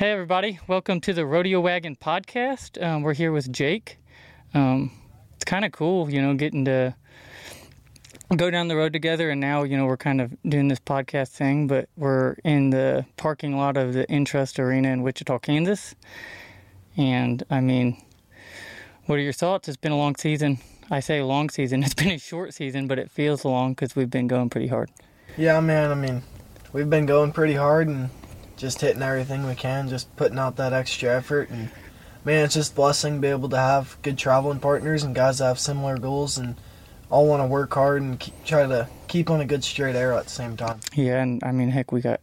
Hey, 0.00 0.12
everybody. 0.12 0.58
Welcome 0.66 1.02
to 1.02 1.12
the 1.12 1.26
Rodeo 1.26 1.60
Wagon 1.60 1.94
podcast. 1.94 2.82
Um, 2.82 3.02
we're 3.02 3.12
here 3.12 3.32
with 3.32 3.52
Jake. 3.52 3.98
Um, 4.54 4.92
it's 5.34 5.44
kind 5.44 5.62
of 5.62 5.72
cool, 5.72 6.10
you 6.10 6.22
know, 6.22 6.32
getting 6.32 6.64
to 6.64 6.94
go 8.34 8.50
down 8.50 8.68
the 8.68 8.76
road 8.76 8.94
together. 8.94 9.28
And 9.28 9.42
now, 9.42 9.62
you 9.62 9.76
know, 9.76 9.84
we're 9.84 9.98
kind 9.98 10.22
of 10.22 10.34
doing 10.42 10.68
this 10.68 10.80
podcast 10.80 11.32
thing, 11.32 11.66
but 11.66 11.90
we're 11.98 12.36
in 12.46 12.70
the 12.70 13.04
parking 13.18 13.58
lot 13.58 13.76
of 13.76 13.92
the 13.92 14.06
Intrust 14.06 14.58
Arena 14.58 14.88
in 14.88 15.02
Wichita, 15.02 15.38
Kansas. 15.40 15.94
And 16.96 17.42
I 17.50 17.60
mean, 17.60 18.02
what 19.04 19.18
are 19.18 19.22
your 19.22 19.34
thoughts? 19.34 19.68
It's 19.68 19.76
been 19.76 19.92
a 19.92 19.98
long 19.98 20.16
season. 20.16 20.60
I 20.90 21.00
say 21.00 21.20
long 21.20 21.50
season. 21.50 21.82
It's 21.84 21.92
been 21.92 22.08
a 22.08 22.18
short 22.18 22.54
season, 22.54 22.86
but 22.86 22.98
it 22.98 23.10
feels 23.10 23.44
long 23.44 23.72
because 23.72 23.94
we've 23.94 24.08
been 24.08 24.28
going 24.28 24.48
pretty 24.48 24.68
hard. 24.68 24.90
Yeah, 25.36 25.60
man. 25.60 25.90
I 25.90 25.94
mean, 25.94 26.22
we've 26.72 26.88
been 26.88 27.04
going 27.04 27.32
pretty 27.32 27.54
hard 27.54 27.86
and 27.86 28.08
just 28.60 28.80
hitting 28.80 29.02
everything 29.02 29.46
we 29.46 29.54
can, 29.54 29.88
just 29.88 30.14
putting 30.16 30.38
out 30.38 30.56
that 30.56 30.72
extra 30.72 31.16
effort. 31.16 31.48
And 31.50 31.70
man, 32.24 32.44
it's 32.44 32.54
just 32.54 32.72
a 32.72 32.76
blessing 32.76 33.14
to 33.14 33.20
be 33.20 33.28
able 33.28 33.48
to 33.48 33.56
have 33.56 33.96
good 34.02 34.18
traveling 34.18 34.60
partners 34.60 35.02
and 35.02 35.14
guys 35.14 35.38
that 35.38 35.46
have 35.46 35.58
similar 35.58 35.96
goals 35.96 36.36
and 36.36 36.56
all 37.10 37.26
want 37.26 37.42
to 37.42 37.46
work 37.46 37.72
hard 37.74 38.02
and 38.02 38.20
keep, 38.20 38.44
try 38.44 38.66
to 38.66 38.88
keep 39.08 39.30
on 39.30 39.40
a 39.40 39.46
good 39.46 39.64
straight 39.64 39.96
arrow 39.96 40.18
at 40.18 40.24
the 40.24 40.30
same 40.30 40.56
time. 40.56 40.78
Yeah, 40.94 41.22
and 41.22 41.42
I 41.42 41.52
mean, 41.52 41.70
heck, 41.70 41.90
we 41.90 42.00
got 42.00 42.20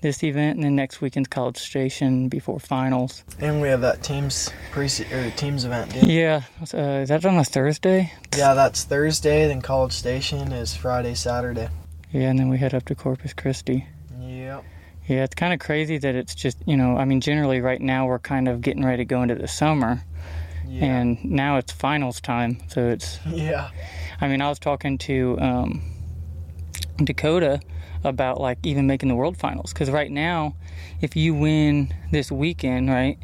this 0.00 0.22
event 0.22 0.56
and 0.56 0.64
then 0.64 0.76
next 0.76 1.00
weekend's 1.00 1.28
College 1.28 1.58
Station 1.58 2.28
before 2.28 2.58
finals. 2.58 3.24
And 3.38 3.60
we 3.60 3.68
have 3.68 3.82
that 3.82 4.02
teams 4.02 4.50
pre 4.70 4.88
or 5.12 5.30
teams 5.36 5.64
event. 5.64 5.92
Dude. 5.92 6.06
Yeah, 6.06 6.42
uh, 6.74 7.02
is 7.02 7.08
that 7.08 7.24
on 7.24 7.36
a 7.38 7.44
Thursday? 7.44 8.12
Yeah, 8.36 8.54
that's 8.54 8.84
Thursday. 8.84 9.46
Then 9.46 9.62
College 9.62 9.92
Station 9.92 10.52
is 10.52 10.74
Friday, 10.74 11.14
Saturday. 11.14 11.68
Yeah, 12.12 12.30
and 12.30 12.38
then 12.38 12.48
we 12.48 12.58
head 12.58 12.74
up 12.74 12.84
to 12.86 12.94
Corpus 12.94 13.32
Christi. 13.32 13.86
Yeah, 15.08 15.22
it's 15.22 15.34
kind 15.34 15.52
of 15.52 15.60
crazy 15.60 15.98
that 15.98 16.14
it's 16.16 16.34
just, 16.34 16.58
you 16.66 16.76
know, 16.76 16.96
I 16.96 17.04
mean, 17.04 17.20
generally 17.20 17.60
right 17.60 17.80
now 17.80 18.06
we're 18.06 18.18
kind 18.18 18.48
of 18.48 18.60
getting 18.60 18.84
ready 18.84 18.98
to 18.98 19.04
go 19.04 19.22
into 19.22 19.36
the 19.36 19.46
summer. 19.48 20.02
Yeah. 20.66 20.84
And 20.84 21.24
now 21.24 21.58
it's 21.58 21.72
finals 21.72 22.20
time. 22.20 22.58
So 22.68 22.88
it's, 22.88 23.20
yeah. 23.26 23.70
I 24.20 24.26
mean, 24.26 24.40
I 24.42 24.48
was 24.48 24.58
talking 24.58 24.98
to 24.98 25.38
um, 25.40 25.82
Dakota 26.96 27.60
about 28.02 28.40
like 28.40 28.58
even 28.64 28.86
making 28.86 29.08
the 29.08 29.14
world 29.14 29.36
finals. 29.36 29.72
Because 29.72 29.90
right 29.90 30.10
now, 30.10 30.56
if 31.00 31.14
you 31.14 31.34
win 31.34 31.94
this 32.10 32.32
weekend, 32.32 32.88
right, 32.90 33.18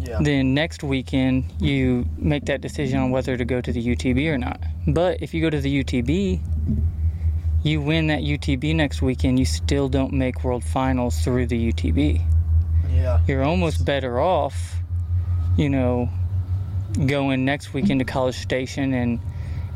Yeah. 0.00 0.18
then 0.22 0.54
next 0.54 0.82
weekend 0.82 1.44
you 1.60 2.06
make 2.16 2.46
that 2.46 2.60
decision 2.62 2.98
on 2.98 3.10
whether 3.10 3.36
to 3.36 3.44
go 3.44 3.60
to 3.60 3.72
the 3.72 3.82
UTB 3.94 4.26
or 4.28 4.38
not. 4.38 4.58
But 4.86 5.22
if 5.22 5.34
you 5.34 5.42
go 5.42 5.50
to 5.50 5.60
the 5.60 5.84
UTB, 5.84 6.40
you 7.64 7.80
win 7.80 8.06
that 8.08 8.20
UTB 8.20 8.76
next 8.76 9.02
weekend, 9.02 9.38
you 9.38 9.46
still 9.46 9.88
don't 9.88 10.12
make 10.12 10.44
world 10.44 10.62
finals 10.62 11.18
through 11.20 11.46
the 11.46 11.72
UTB. 11.72 12.22
yeah. 12.92 13.20
You're 13.26 13.42
almost 13.42 13.84
better 13.84 14.20
off, 14.20 14.76
you 15.56 15.70
know, 15.70 16.10
going 17.06 17.44
next 17.44 17.72
weekend 17.72 18.00
to 18.00 18.04
College 18.04 18.36
Station 18.36 18.92
and 18.92 19.18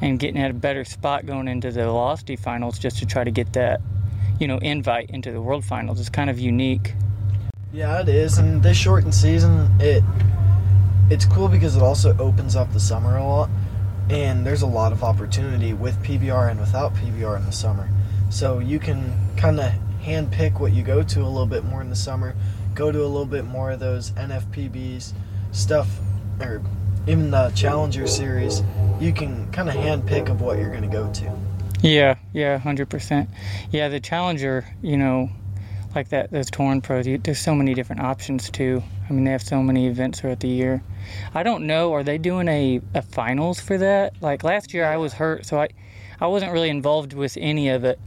and 0.01 0.21
getting 0.21 0.41
at 0.41 0.51
a 0.51 0.55
better 0.55 0.85
spot 0.85 1.27
going 1.27 1.49
into 1.49 1.73
the 1.73 1.83
Velocity 1.83 2.37
finals 2.37 2.79
just 2.79 2.99
to 2.99 3.07
try 3.07 3.25
to 3.25 3.33
get 3.33 3.53
that, 3.55 3.81
you 4.39 4.47
know, 4.47 4.59
invite 4.59 5.11
into 5.11 5.33
the 5.33 5.41
world 5.41 5.65
finals. 5.65 5.99
It's 5.99 6.09
kind 6.09 6.31
of 6.31 6.39
unique. 6.39 6.95
Yeah, 7.73 8.01
it 8.01 8.09
is, 8.09 8.39
and 8.39 8.63
this 8.63 8.77
shortened 8.77 9.15
season, 9.15 9.69
it 9.81 10.05
it's 11.11 11.25
cool 11.25 11.49
because 11.49 11.75
it 11.75 11.83
also 11.83 12.17
opens 12.19 12.55
up 12.55 12.73
the 12.73 12.81
summer 12.81 13.17
a 13.17 13.25
lot, 13.27 13.51
and 14.11 14.47
there's 14.47 14.63
a 14.63 14.67
lot 14.67 14.93
of 14.93 15.05
opportunity 15.05 15.73
with 15.73 16.03
PBR 16.03 16.51
and 16.51 16.61
without 16.61 16.95
PBR 16.95 17.37
in 17.37 17.45
the 17.45 17.53
summer. 17.53 17.89
So 18.31 18.59
you 18.59 18.79
can 18.79 19.15
kind 19.37 19.61
of 19.61 19.73
hand 20.01 20.31
pick 20.33 20.61
what 20.61 20.73
you 20.73 20.83
go 20.83 21.03
to 21.03 21.21
a 21.21 21.29
little 21.29 21.47
bit 21.47 21.65
more 21.65 21.83
in 21.83 21.91
the 21.91 21.97
summer, 21.97 22.35
go 22.75 22.91
to 22.91 23.01
a 23.01 23.07
little 23.07 23.27
bit 23.27 23.45
more 23.45 23.71
of 23.71 23.81
those 23.81 24.11
NFPBs 24.13 25.13
stuff, 25.53 25.89
or 26.41 26.63
even 27.07 27.31
the 27.31 27.51
Challenger 27.51 28.07
series. 28.07 28.63
You 29.01 29.13
can 29.13 29.51
kind 29.53 29.69
of 29.69 29.75
hand 29.75 30.07
pick 30.07 30.29
of 30.29 30.41
what 30.41 30.59
you're 30.59 30.71
going 30.71 30.83
to 30.83 30.89
go 30.89 31.11
to. 31.13 31.39
Yeah, 31.81 32.17
yeah, 32.33 32.59
hundred 32.59 32.89
percent. 32.89 33.31
Yeah, 33.71 33.89
the 33.89 34.01
Challenger, 34.01 34.67
you 34.83 34.97
know, 34.97 35.31
like 35.95 36.09
that, 36.09 36.31
those 36.31 36.51
torn 36.51 36.81
pros. 36.81 37.07
You, 37.07 37.19
there's 37.19 37.39
so 37.39 37.55
many 37.55 37.75
different 37.75 38.03
options 38.03 38.51
too. 38.51 38.83
I 39.09 39.13
mean, 39.13 39.25
they 39.25 39.31
have 39.31 39.43
so 39.43 39.63
many 39.63 39.87
events 39.87 40.21
throughout 40.21 40.41
the 40.41 40.49
year. 40.49 40.83
I 41.35 41.43
don't 41.43 41.67
know. 41.67 41.93
Are 41.93 42.03
they 42.03 42.19
doing 42.19 42.49
a, 42.49 42.81
a 42.95 43.03
finals 43.03 43.61
for 43.61 43.79
that? 43.79 44.15
Like 44.21 44.45
last 44.45 44.75
year, 44.75 44.85
I 44.85 44.97
was 44.97 45.15
hurt, 45.15 45.47
so 45.47 45.61
I, 45.61 45.69
I 46.21 46.27
wasn't 46.27 46.53
really 46.53 46.71
involved 46.71 47.13
with 47.13 47.37
any 47.41 47.69
of 47.69 47.85
it. 47.85 47.99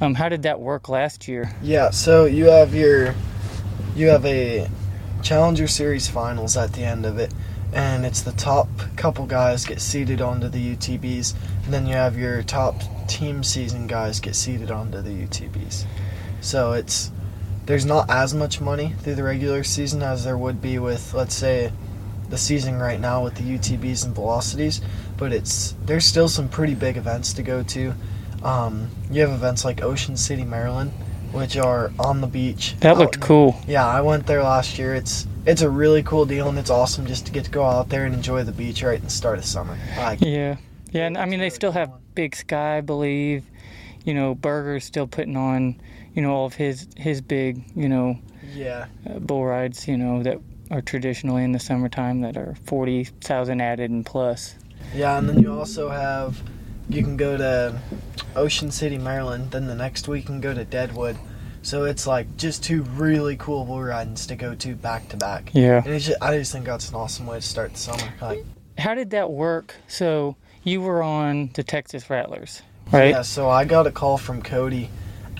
Um, 0.00 0.14
how 0.14 0.28
did 0.28 0.42
that 0.42 0.60
work 0.60 0.88
last 0.88 1.26
year? 1.26 1.50
Yeah, 1.62 1.90
so 1.90 2.24
you 2.24 2.44
have 2.44 2.74
your 2.74 3.14
you 3.96 4.08
have 4.08 4.24
a 4.24 4.68
Challenger 5.22 5.66
Series 5.66 6.08
finals 6.08 6.56
at 6.56 6.72
the 6.72 6.84
end 6.84 7.04
of 7.04 7.18
it, 7.18 7.34
and 7.72 8.06
it's 8.06 8.22
the 8.22 8.32
top 8.32 8.68
couple 8.96 9.26
guys 9.26 9.64
get 9.64 9.80
seeded 9.80 10.20
onto 10.20 10.48
the 10.48 10.76
UTBs, 10.76 11.34
and 11.64 11.74
then 11.74 11.86
you 11.86 11.94
have 11.94 12.16
your 12.16 12.42
top 12.42 12.80
team 13.08 13.42
season 13.42 13.86
guys 13.88 14.20
get 14.20 14.36
seeded 14.36 14.70
onto 14.70 15.02
the 15.02 15.10
UTBs. 15.10 15.84
So 16.40 16.72
it's 16.72 17.10
there's 17.66 17.84
not 17.84 18.08
as 18.08 18.32
much 18.32 18.60
money 18.60 18.94
through 19.00 19.16
the 19.16 19.24
regular 19.24 19.64
season 19.64 20.02
as 20.02 20.24
there 20.24 20.38
would 20.38 20.62
be 20.62 20.78
with 20.78 21.12
let's 21.12 21.34
say 21.34 21.72
the 22.28 22.38
season 22.38 22.78
right 22.78 23.00
now 23.00 23.22
with 23.24 23.34
the 23.34 23.42
UTBs 23.42 24.04
and 24.04 24.14
velocities, 24.14 24.80
but 25.16 25.32
it's 25.32 25.74
there's 25.84 26.04
still 26.04 26.28
some 26.28 26.48
pretty 26.48 26.74
big 26.74 26.96
events 26.96 27.32
to 27.34 27.42
go 27.42 27.62
to. 27.64 27.94
Um, 28.42 28.90
you 29.10 29.20
have 29.22 29.30
events 29.30 29.64
like 29.64 29.82
Ocean 29.82 30.16
City, 30.16 30.44
Maryland, 30.44 30.92
which 31.32 31.56
are 31.56 31.90
on 31.98 32.20
the 32.20 32.26
beach. 32.26 32.76
That 32.80 32.98
looked 32.98 33.16
in- 33.16 33.22
cool. 33.22 33.60
Yeah, 33.66 33.86
I 33.86 34.00
went 34.00 34.26
there 34.26 34.42
last 34.42 34.78
year. 34.78 34.94
It's 34.94 35.26
it's 35.46 35.62
a 35.62 35.70
really 35.70 36.02
cool 36.02 36.26
deal, 36.26 36.48
and 36.48 36.58
it's 36.58 36.70
awesome 36.70 37.06
just 37.06 37.26
to 37.26 37.32
get 37.32 37.44
to 37.44 37.50
go 37.50 37.64
out 37.64 37.88
there 37.88 38.04
and 38.04 38.14
enjoy 38.14 38.44
the 38.44 38.52
beach 38.52 38.82
right 38.82 38.98
in 38.98 39.04
the 39.04 39.10
start 39.10 39.38
of 39.38 39.44
summer. 39.44 39.78
Like, 39.96 40.20
Yeah, 40.20 40.56
yeah. 40.90 41.06
And 41.06 41.16
I 41.16 41.24
mean, 41.24 41.40
they 41.40 41.50
still 41.50 41.72
have. 41.72 41.90
Big 42.18 42.34
Sky, 42.34 42.78
I 42.78 42.80
believe. 42.80 43.44
You 44.04 44.12
know, 44.12 44.34
Berger's 44.34 44.84
still 44.84 45.06
putting 45.06 45.36
on, 45.36 45.80
you 46.14 46.20
know, 46.20 46.32
all 46.32 46.46
of 46.46 46.54
his 46.54 46.88
his 46.96 47.20
big, 47.20 47.62
you 47.76 47.88
know, 47.88 48.18
yeah, 48.52 48.86
uh, 49.08 49.20
bull 49.20 49.46
rides, 49.46 49.86
you 49.86 49.96
know, 49.96 50.24
that 50.24 50.40
are 50.70 50.80
traditionally 50.82 51.44
in 51.44 51.52
the 51.52 51.58
summertime 51.58 52.20
that 52.20 52.36
are 52.36 52.54
40,000 52.64 53.60
added 53.60 53.90
and 53.90 54.04
plus. 54.04 54.54
yeah, 54.94 55.18
and 55.18 55.28
then 55.28 55.40
you 55.40 55.52
also 55.52 55.88
have 55.88 56.42
you 56.88 57.02
can 57.02 57.16
go 57.16 57.36
to 57.36 57.78
Ocean 58.34 58.70
City, 58.70 58.98
Maryland. 58.98 59.50
Then 59.50 59.66
the 59.66 59.74
next 59.74 60.08
week 60.08 60.24
you 60.24 60.26
can 60.26 60.40
go 60.40 60.54
to 60.54 60.64
Deadwood. 60.64 61.16
So 61.62 61.84
it's 61.84 62.06
like 62.06 62.36
just 62.36 62.62
two 62.62 62.82
really 62.82 63.36
cool 63.36 63.64
bull 63.64 63.82
ridings 63.82 64.26
to 64.28 64.36
go 64.36 64.54
to 64.54 64.74
back 64.74 65.08
to 65.10 65.16
back. 65.16 65.50
Yeah. 65.52 65.82
And 65.84 65.92
it's 65.94 66.06
just, 66.06 66.22
I 66.22 66.38
just 66.38 66.52
think 66.52 66.64
that's 66.64 66.88
an 66.88 66.94
awesome 66.94 67.26
way 67.26 67.36
to 67.36 67.42
start 67.42 67.72
the 67.72 67.78
summer. 67.78 68.12
Like, 68.22 68.44
How 68.78 68.94
did 68.94 69.10
that 69.10 69.30
work? 69.30 69.74
So 69.86 70.36
you 70.64 70.80
were 70.80 71.02
on 71.02 71.50
the 71.54 71.62
Texas 71.62 72.08
Rattlers, 72.08 72.62
right? 72.90 73.10
Yeah, 73.10 73.22
so 73.22 73.50
I 73.50 73.64
got 73.64 73.86
a 73.86 73.90
call 73.90 74.16
from 74.16 74.40
Cody 74.40 74.88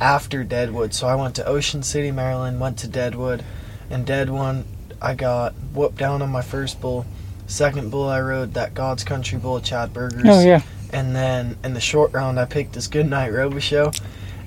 after 0.01 0.45
Deadwood. 0.45 0.93
So 0.93 1.07
I 1.07 1.15
went 1.15 1.35
to 1.37 1.47
Ocean 1.47 1.83
City, 1.83 2.11
Maryland, 2.11 2.61
went 2.61 2.79
to 2.81 2.89
Deadwood, 2.89 3.43
and 3.89 4.05
Deadwood 4.05 4.65
I 5.01 5.15
got 5.15 5.55
whooped 5.73 5.97
down 5.97 6.23
on 6.23 6.31
my 6.31 6.43
first 6.43 6.81
bull. 6.81 7.07
Second 7.47 7.91
bull 7.91 8.09
I 8.09 8.21
rode 8.21 8.55
that 8.55 8.75
God's 8.75 9.05
Country 9.05 9.39
bull, 9.39 9.61
Chad 9.61 9.93
Berger's. 9.93 10.23
Oh 10.25 10.41
yeah. 10.41 10.63
And 10.93 11.15
then 11.15 11.57
in 11.65 11.75
the 11.75 11.81
short 11.81 12.13
round 12.13 12.39
I 12.39 12.45
picked 12.45 12.75
this 12.75 12.87
Goodnight 12.87 13.33
Robo 13.33 13.93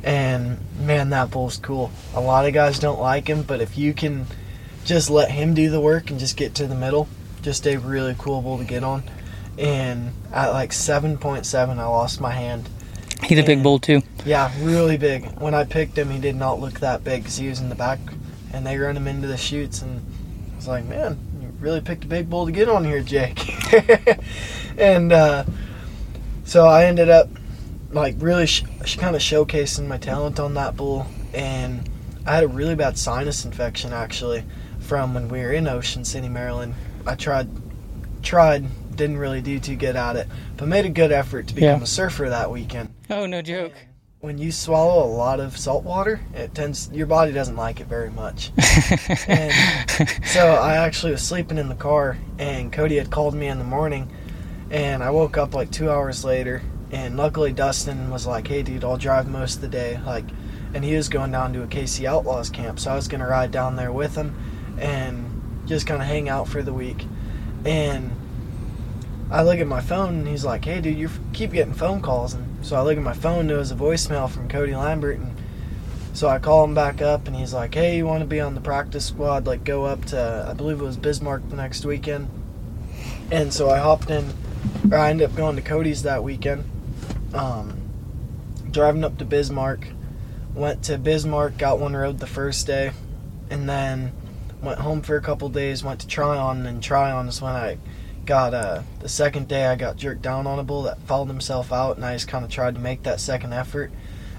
and 0.03 0.57
man 0.79 1.09
that 1.11 1.31
bull's 1.31 1.57
cool. 1.57 1.91
A 2.15 2.21
lot 2.21 2.45
of 2.45 2.53
guys 2.53 2.79
don't 2.79 2.99
like 2.99 3.27
him, 3.27 3.43
but 3.43 3.61
if 3.61 3.77
you 3.77 3.93
can 3.93 4.25
just 4.85 5.09
let 5.09 5.29
him 5.31 5.53
do 5.53 5.69
the 5.69 5.79
work 5.79 6.09
and 6.09 6.19
just 6.19 6.37
get 6.37 6.55
to 6.55 6.67
the 6.67 6.75
middle, 6.75 7.07
just 7.41 7.67
a 7.67 7.77
really 7.77 8.15
cool 8.17 8.41
bull 8.41 8.57
to 8.57 8.63
get 8.63 8.83
on. 8.83 9.03
And 9.57 10.13
at 10.33 10.49
like 10.51 10.71
7.7 10.71 11.77
I 11.77 11.85
lost 11.85 12.19
my 12.19 12.31
hand 12.31 12.67
He's 13.23 13.39
a 13.39 13.43
big 13.43 13.63
bull 13.63 13.79
too. 13.79 14.01
yeah, 14.25 14.51
really 14.61 14.97
big. 14.97 15.25
When 15.39 15.53
I 15.53 15.63
picked 15.63 15.97
him, 15.97 16.09
he 16.09 16.19
did 16.19 16.35
not 16.35 16.59
look 16.59 16.79
that 16.79 17.03
big 17.03 17.21
because 17.21 17.37
he 17.37 17.47
was 17.47 17.59
in 17.59 17.69
the 17.69 17.75
back, 17.75 17.99
and 18.51 18.65
they 18.65 18.77
run 18.77 18.97
him 18.97 19.07
into 19.07 19.27
the 19.27 19.37
chutes, 19.37 19.81
and 19.81 20.01
was 20.61 20.67
like, 20.67 20.85
man, 20.85 21.17
you 21.41 21.51
really 21.59 21.81
picked 21.81 22.03
a 22.03 22.07
big 22.07 22.29
bull 22.29 22.45
to 22.45 22.51
get 22.51 22.69
on 22.69 22.85
here, 22.85 23.01
Jake. 23.01 23.39
and 24.77 25.11
uh, 25.11 25.43
so 26.43 26.67
I 26.67 26.85
ended 26.85 27.09
up 27.09 27.29
like 27.89 28.15
really 28.19 28.45
sh- 28.45 28.63
kind 28.97 29.15
of 29.15 29.21
showcasing 29.23 29.87
my 29.87 29.97
talent 29.97 30.39
on 30.39 30.53
that 30.53 30.77
bull, 30.77 31.07
and 31.33 31.89
I 32.27 32.35
had 32.35 32.43
a 32.43 32.47
really 32.47 32.75
bad 32.75 32.95
sinus 32.97 33.43
infection 33.43 33.91
actually 33.91 34.43
from 34.79 35.15
when 35.15 35.29
we 35.29 35.39
were 35.39 35.51
in 35.51 35.67
Ocean 35.67 36.05
City, 36.05 36.29
Maryland. 36.29 36.75
I 37.07 37.15
tried, 37.15 37.49
tried, 38.21 38.95
didn't 38.95 39.17
really 39.17 39.41
do 39.41 39.59
too 39.59 39.75
good 39.75 39.95
at 39.95 40.15
it, 40.15 40.27
but 40.57 40.67
made 40.67 40.85
a 40.85 40.89
good 40.89 41.11
effort 41.11 41.47
to 41.47 41.55
become 41.55 41.79
Yeah. 41.79 41.83
a 41.83 41.87
surfer 41.87 42.29
that 42.29 42.51
weekend 42.51 42.93
Oh 43.09 43.25
no 43.25 43.41
joke. 43.41 43.73
When 44.21 44.37
you 44.37 44.51
swallow 44.51 45.03
a 45.03 45.09
lot 45.11 45.39
of 45.39 45.57
salt 45.57 45.83
water, 45.83 46.19
it 46.35 46.53
tends 46.53 46.91
your 46.91 47.07
body 47.07 47.31
doesn't 47.31 47.55
like 47.55 47.79
it 47.79 47.87
very 47.87 48.11
much. 48.11 48.51
And 49.27 49.51
so 50.25 50.53
I 50.53 50.75
actually 50.77 51.11
was 51.11 51.23
sleeping 51.23 51.57
in 51.57 51.69
the 51.69 51.75
car, 51.75 52.17
and 52.37 52.71
Cody 52.71 52.97
had 52.97 53.09
called 53.09 53.33
me 53.33 53.47
in 53.47 53.57
the 53.57 53.63
morning, 53.63 54.09
and 54.69 55.03
I 55.03 55.09
woke 55.09 55.37
up 55.37 55.53
like 55.53 55.71
two 55.71 55.89
hours 55.89 56.23
later, 56.23 56.61
and 56.91 57.17
luckily 57.17 57.51
Dustin 57.51 58.09
was 58.11 58.27
like, 58.27 58.47
"Hey, 58.47 58.61
dude, 58.61 58.83
I'll 58.83 58.97
drive 58.97 59.27
most 59.27 59.55
of 59.55 59.61
the 59.61 59.67
day," 59.67 59.99
like, 60.05 60.25
and 60.73 60.83
he 60.83 60.95
was 60.95 61.09
going 61.09 61.31
down 61.31 61.53
to 61.53 61.63
a 61.63 61.67
KC 61.67 62.05
Outlaws 62.05 62.49
camp, 62.49 62.79
so 62.79 62.91
I 62.91 62.95
was 62.95 63.07
gonna 63.07 63.27
ride 63.27 63.51
down 63.51 63.75
there 63.75 63.91
with 63.91 64.15
him, 64.15 64.35
and 64.79 65.65
just 65.65 65.87
kind 65.87 66.01
of 66.01 66.07
hang 66.07 66.29
out 66.29 66.47
for 66.47 66.61
the 66.61 66.73
week. 66.73 67.05
And 67.65 68.11
I 69.31 69.41
look 69.43 69.59
at 69.59 69.67
my 69.67 69.81
phone 69.81 70.19
and 70.19 70.27
he's 70.27 70.45
like, 70.45 70.65
"Hey, 70.65 70.79
dude, 70.79 70.97
you 70.97 71.09
keep 71.33 71.51
getting 71.53 71.73
phone 71.73 72.01
calls." 72.01 72.33
And 72.33 72.50
so 72.61 72.75
I 72.75 72.81
look 72.81 72.97
at 72.97 73.03
my 73.03 73.13
phone, 73.13 73.49
it 73.49 73.55
was 73.55 73.71
a 73.71 73.75
voicemail 73.75 74.29
from 74.29 74.47
Cody 74.47 74.75
Lambert, 74.75 75.17
and 75.17 75.35
so 76.13 76.27
I 76.27 76.39
call 76.39 76.63
him 76.63 76.75
back 76.75 77.01
up, 77.01 77.27
and 77.27 77.35
he's 77.35 77.53
like, 77.53 77.73
"Hey, 77.73 77.97
you 77.97 78.05
want 78.05 78.21
to 78.21 78.27
be 78.27 78.39
on 78.39 78.53
the 78.53 78.61
practice 78.61 79.05
squad? 79.05 79.47
Like, 79.47 79.63
go 79.63 79.85
up 79.85 80.05
to 80.05 80.47
I 80.49 80.53
believe 80.53 80.79
it 80.79 80.83
was 80.83 80.97
Bismarck 80.97 81.49
the 81.49 81.55
next 81.55 81.85
weekend." 81.85 82.29
And 83.31 83.53
so 83.53 83.69
I 83.69 83.79
hopped 83.79 84.09
in, 84.09 84.33
or 84.91 84.97
I 84.97 85.09
ended 85.09 85.29
up 85.29 85.35
going 85.35 85.55
to 85.55 85.61
Cody's 85.61 86.03
that 86.03 86.23
weekend. 86.23 86.65
Um, 87.33 87.81
driving 88.69 89.03
up 89.03 89.17
to 89.19 89.25
Bismarck, 89.25 89.87
went 90.53 90.83
to 90.83 90.97
Bismarck, 90.97 91.57
got 91.57 91.79
one 91.79 91.95
road 91.95 92.19
the 92.19 92.27
first 92.27 92.67
day, 92.67 92.91
and 93.49 93.69
then 93.69 94.11
went 94.61 94.79
home 94.79 95.01
for 95.01 95.15
a 95.15 95.21
couple 95.21 95.47
days. 95.49 95.83
Went 95.83 96.01
to 96.01 96.07
Tryon, 96.07 96.65
and 96.65 96.83
Tryon 96.83 97.29
is 97.29 97.41
when 97.41 97.55
I 97.55 97.77
got 98.25 98.53
uh, 98.53 98.81
the 98.99 99.09
second 99.09 99.47
day 99.47 99.65
I 99.65 99.75
got 99.75 99.97
jerked 99.97 100.21
down 100.21 100.47
on 100.47 100.59
a 100.59 100.63
bull 100.63 100.83
that 100.83 100.99
fouled 101.01 101.27
himself 101.27 101.71
out, 101.71 101.95
and 101.97 102.05
I 102.05 102.13
just 102.13 102.27
kind 102.27 102.45
of 102.45 102.51
tried 102.51 102.75
to 102.75 102.81
make 102.81 103.03
that 103.03 103.19
second 103.19 103.53
effort, 103.53 103.91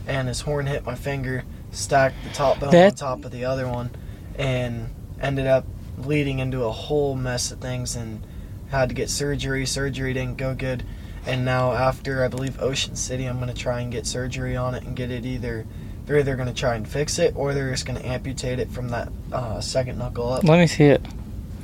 and 0.07 0.29
his 0.29 0.41
horn 0.43 0.67
hit 0.67 0.85
my 0.85 0.95
finger, 0.95 1.45
stacked 1.71 2.17
the 2.25 2.31
top 2.31 2.61
bone 2.61 2.71
That- 2.71 2.93
on 2.93 2.97
top 2.97 3.25
of 3.25 3.31
the 3.33 3.45
other 3.45 3.69
one, 3.69 3.91
and 4.37 4.89
ended 5.21 5.47
up 5.47 5.65
leading 5.99 6.39
into 6.39 6.65
a 6.65 6.73
whole 6.73 7.15
mess 7.15 7.51
of 7.51 7.59
things, 7.61 7.97
and 7.97 8.23
had 8.71 8.89
to 8.89 8.95
get 8.95 9.11
surgery. 9.11 9.67
Surgery 9.67 10.13
didn't 10.15 10.37
go 10.39 10.55
good, 10.55 10.85
and 11.27 11.45
now 11.45 11.73
after 11.73 12.25
I 12.25 12.29
believe 12.29 12.61
Ocean 12.63 12.97
City, 12.97 13.27
I'm 13.27 13.39
gonna 13.39 13.53
try 13.55 13.81
and 13.81 13.93
get 13.93 14.07
surgery 14.07 14.57
on 14.57 14.75
it 14.75 14.85
and 14.85 14.97
get 14.97 15.11
it 15.11 15.25
either. 15.27 15.67
They're 16.07 16.19
either 16.19 16.35
gonna 16.37 16.55
try 16.55 16.75
and 16.75 16.89
fix 16.89 17.19
it, 17.19 17.35
or 17.37 17.53
they're 17.55 17.71
just 17.71 17.87
gonna 17.87 18.03
amputate 18.03 18.59
it 18.59 18.71
from 18.71 18.89
that 18.89 19.09
uh, 19.33 19.61
second 19.61 19.99
knuckle 19.99 20.33
up. 20.33 20.45
Let 20.45 20.59
me 20.59 20.67
see 20.67 20.85
it. 20.85 21.05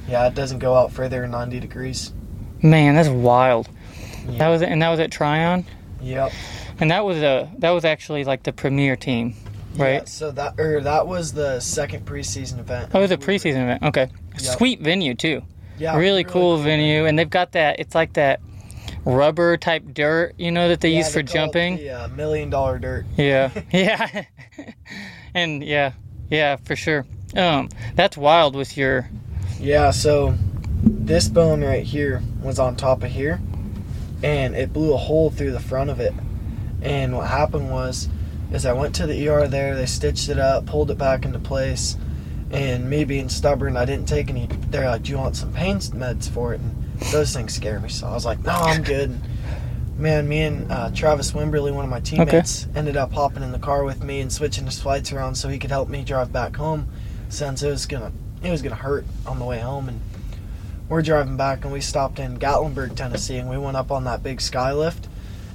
Yeah, 0.08 0.26
it 0.26 0.34
doesn't 0.34 0.58
go 0.60 0.74
out 0.74 0.92
further 0.92 1.20
than 1.22 1.30
90 1.32 1.60
degrees. 1.60 2.12
Man, 2.62 2.94
that's 2.94 3.08
wild. 3.08 3.68
Yeah. 4.28 4.38
That 4.38 4.48
was 4.48 4.62
and 4.62 4.82
that 4.82 4.88
was 4.90 5.00
at 5.00 5.10
Tryon, 5.10 5.64
Yep. 6.02 6.32
and 6.80 6.90
that 6.90 7.04
was 7.04 7.18
a 7.18 7.50
that 7.58 7.70
was 7.70 7.84
actually 7.84 8.24
like 8.24 8.42
the 8.42 8.52
premier 8.52 8.96
team, 8.96 9.34
right? 9.76 9.94
Yeah, 9.94 10.04
so 10.04 10.30
that 10.32 10.58
or 10.60 10.80
that 10.82 11.06
was 11.06 11.32
the 11.32 11.60
second 11.60 12.04
preseason 12.04 12.58
event. 12.58 12.90
Oh, 12.94 12.98
it 12.98 13.02
was 13.02 13.10
a 13.10 13.16
preseason 13.16 13.62
event. 13.62 13.82
Okay, 13.84 14.08
Yep. 14.34 14.40
sweet 14.58 14.80
venue 14.80 15.14
too. 15.14 15.42
Yeah, 15.78 15.96
really, 15.96 16.24
cool, 16.24 16.56
venue, 16.58 17.06
and 17.06 17.18
they've 17.18 17.30
got 17.30 17.52
that. 17.52 17.78
It's 17.80 17.94
like 17.94 18.14
that 18.14 18.40
rubber 19.04 19.56
type 19.56 19.84
dirt, 19.94 20.34
you 20.36 20.50
know, 20.50 20.68
that 20.68 20.80
they 20.80 20.90
Yeah, 20.90 20.98
use 20.98 21.08
for 21.12 21.22
they 21.22 21.32
call 21.32 21.44
it 21.44 21.46
jumping. 21.46 21.78
Yeah, 21.78 22.02
uh, 22.02 22.08
million 22.08 22.50
dollar 22.50 22.78
dirt. 22.78 23.06
Yeah, 23.16 23.50
yeah, 23.72 24.24
and 25.34 25.62
yeah, 25.62 25.92
yeah, 26.30 26.56
for 26.56 26.76
sure. 26.76 27.06
Um, 27.36 27.68
that's 27.94 28.16
wild 28.16 28.54
with 28.56 28.76
your. 28.76 29.08
Yeah, 29.58 29.90
so 29.90 30.34
this 30.82 31.28
bone 31.28 31.64
right 31.64 31.84
here 31.84 32.22
was 32.42 32.58
on 32.58 32.76
top 32.76 33.02
of 33.02 33.10
here, 33.10 33.40
and 34.22 34.54
it 34.54 34.72
blew 34.72 34.94
a 34.94 34.96
hole 34.96 35.30
through 35.30 35.50
the 35.50 35.60
front 35.60 35.90
of 35.90 35.98
it. 36.00 36.14
And 36.80 37.16
what 37.16 37.26
happened 37.26 37.70
was, 37.70 38.08
is 38.52 38.64
I 38.64 38.72
went 38.72 38.94
to 38.96 39.06
the 39.06 39.28
ER 39.28 39.48
there. 39.48 39.74
They 39.74 39.86
stitched 39.86 40.28
it 40.28 40.38
up, 40.38 40.66
pulled 40.66 40.90
it 40.90 40.98
back 40.98 41.24
into 41.24 41.38
place, 41.40 41.96
and 42.50 42.88
me 42.88 43.04
being 43.04 43.28
stubborn, 43.28 43.76
I 43.76 43.84
didn't 43.84 44.06
take 44.06 44.30
any. 44.30 44.46
They're 44.70 44.88
like, 44.88 45.02
"Do 45.02 45.10
you 45.12 45.18
want 45.18 45.36
some 45.36 45.52
pain 45.52 45.78
meds 45.78 46.30
for 46.30 46.54
it?" 46.54 46.60
And 46.60 47.00
those 47.12 47.34
things 47.34 47.52
scare 47.52 47.80
me, 47.80 47.88
so 47.88 48.06
I 48.06 48.14
was 48.14 48.24
like, 48.24 48.42
"No, 48.44 48.52
I'm 48.52 48.82
good." 48.82 49.10
And, 49.10 49.22
Man, 49.98 50.28
me 50.28 50.42
and 50.42 50.70
uh, 50.70 50.92
Travis 50.94 51.32
Wimberly, 51.32 51.74
one 51.74 51.84
of 51.84 51.90
my 51.90 51.98
teammates, 51.98 52.68
ended 52.76 52.96
up 52.96 53.12
hopping 53.12 53.42
in 53.42 53.50
the 53.50 53.58
car 53.58 53.82
with 53.82 54.00
me 54.04 54.20
and 54.20 54.32
switching 54.32 54.64
his 54.64 54.80
flights 54.80 55.12
around 55.12 55.34
so 55.34 55.48
he 55.48 55.58
could 55.58 55.72
help 55.72 55.88
me 55.88 56.04
drive 56.04 56.32
back 56.32 56.54
home, 56.54 56.86
since 57.28 57.64
it 57.64 57.68
was 57.68 57.84
gonna 57.84 58.12
it 58.42 58.50
was 58.50 58.62
gonna 58.62 58.74
hurt 58.74 59.04
on 59.26 59.38
the 59.38 59.44
way 59.44 59.58
home. 59.58 59.88
And 59.88 60.00
we're 60.88 61.02
driving 61.02 61.36
back, 61.36 61.64
and 61.64 61.72
we 61.72 61.80
stopped 61.80 62.18
in 62.18 62.38
Gatlinburg, 62.38 62.96
Tennessee, 62.96 63.36
and 63.36 63.48
we 63.48 63.58
went 63.58 63.76
up 63.76 63.90
on 63.90 64.04
that 64.04 64.22
big 64.22 64.40
sky 64.40 64.72
lift, 64.72 65.08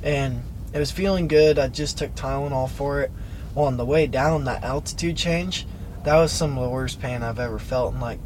and 0.03 0.43
it 0.73 0.79
was 0.79 0.91
feeling 0.91 1.27
good. 1.27 1.57
I 1.57 1.67
just 1.67 1.97
took 1.97 2.15
Tylenol 2.15 2.69
for 2.69 3.01
it. 3.01 3.11
Well, 3.55 3.65
on 3.65 3.77
the 3.77 3.85
way 3.85 4.07
down, 4.07 4.45
that 4.45 4.63
altitude 4.63 5.17
change, 5.17 5.67
that 6.03 6.15
was 6.15 6.31
some 6.31 6.57
of 6.57 6.63
the 6.63 6.69
worst 6.69 6.99
pain 6.99 7.23
I've 7.23 7.39
ever 7.39 7.59
felt. 7.59 7.93
And 7.93 8.01
like, 8.01 8.19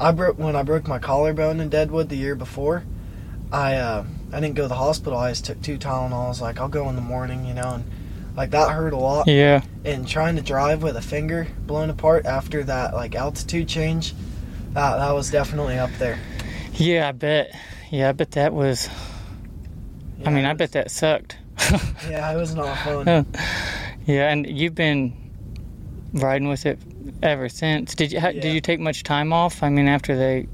I 0.00 0.12
broke 0.12 0.38
when 0.38 0.56
I 0.56 0.62
broke 0.62 0.86
my 0.86 0.98
collarbone 0.98 1.60
in 1.60 1.68
Deadwood 1.68 2.08
the 2.08 2.16
year 2.16 2.34
before. 2.34 2.84
I 3.50 3.76
uh, 3.76 4.04
I 4.32 4.40
didn't 4.40 4.54
go 4.54 4.62
to 4.64 4.68
the 4.68 4.74
hospital. 4.74 5.18
I 5.18 5.30
just 5.30 5.46
took 5.46 5.60
two 5.62 5.78
Tylenols. 5.78 6.40
Like 6.40 6.60
I'll 6.60 6.68
go 6.68 6.88
in 6.88 6.96
the 6.96 7.02
morning, 7.02 7.44
you 7.46 7.54
know, 7.54 7.74
and 7.74 7.84
like 8.38 8.50
that 8.52 8.70
hurt 8.70 8.92
a 8.92 8.96
lot. 8.96 9.26
Yeah, 9.28 9.62
And 9.84 10.06
trying 10.08 10.36
to 10.36 10.42
drive 10.42 10.82
with 10.82 10.96
a 10.96 11.02
finger 11.02 11.46
blown 11.66 11.90
apart 11.90 12.24
after 12.24 12.62
that 12.64 12.94
like 12.94 13.14
altitude 13.14 13.68
change, 13.68 14.14
that 14.72 14.96
that 14.96 15.12
was 15.14 15.30
definitely 15.30 15.76
up 15.78 15.90
there. 15.98 16.18
yeah, 16.74 17.08
I 17.08 17.12
bet. 17.12 17.54
Yeah, 17.90 18.08
I 18.08 18.12
bet 18.12 18.30
that 18.32 18.54
was. 18.54 18.88
I 20.24 20.30
mean, 20.30 20.44
I 20.44 20.54
bet 20.54 20.72
that 20.72 20.90
sucked. 20.90 21.36
Yeah, 22.08 22.32
it 22.32 22.36
was 22.36 22.54
not 22.54 22.78
fun. 22.78 23.26
Yeah, 24.06 24.30
and 24.30 24.46
you've 24.46 24.74
been 24.74 25.12
riding 26.14 26.48
with 26.48 26.64
it 26.64 26.78
ever 27.22 27.48
since. 27.48 27.94
Did 27.94 28.12
you? 28.12 28.20
ha 28.20 28.28
Yeah. 28.28 28.40
Did 28.40 28.54
you 28.54 28.60
take 28.60 28.80
much 28.80 29.02
time 29.02 29.32
off? 29.32 29.62
I 29.62 29.68
mean, 29.68 29.88
after 29.88 30.16
they. 30.16 30.46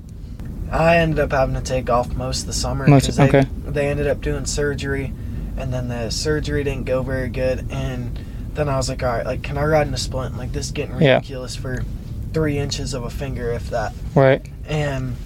I 0.73 0.97
ended 0.97 1.19
up 1.21 1.31
having 1.31 1.55
to 1.55 1.61
take 1.61 1.89
off 1.91 2.13
most 2.15 2.41
of 2.41 2.47
the 2.47 2.53
summer 2.55 2.87
Most- 2.89 3.03
because 3.05 3.17
they, 3.17 3.29
okay. 3.29 3.45
they 3.67 3.89
ended 3.89 4.07
up 4.09 4.21
doing 4.23 4.45
surgery, 4.47 5.13
and 5.57 5.73
then 5.73 5.89
the 5.89 6.11
surgery 6.11 6.65
didn't 6.65 6.85
go 6.85 7.03
very 7.03 7.29
good. 7.29 7.67
And 7.71 8.19
then 8.55 8.69
I 8.69 8.77
was 8.77 8.89
like, 8.89 9.03
all 9.03 9.09
right, 9.09 9.27
like, 9.27 9.43
can 9.43 9.59
I 9.59 9.65
ride 9.65 9.87
in 9.87 9.95
a 9.95 9.99
splint? 9.99 10.37
Like, 10.37 10.53
this 10.53 10.67
is 10.67 10.73
getting 10.73 11.01
Yeah. 11.01 11.15
ridiculous 11.17 11.57
for 11.57 11.85
three 12.33 12.59
inches 12.59 12.95
of 12.95 13.05
a 13.05 13.11
finger, 13.11 13.53
if 13.53 13.71
that. 13.71 13.93
Right. 14.15 14.45
And 14.67 15.17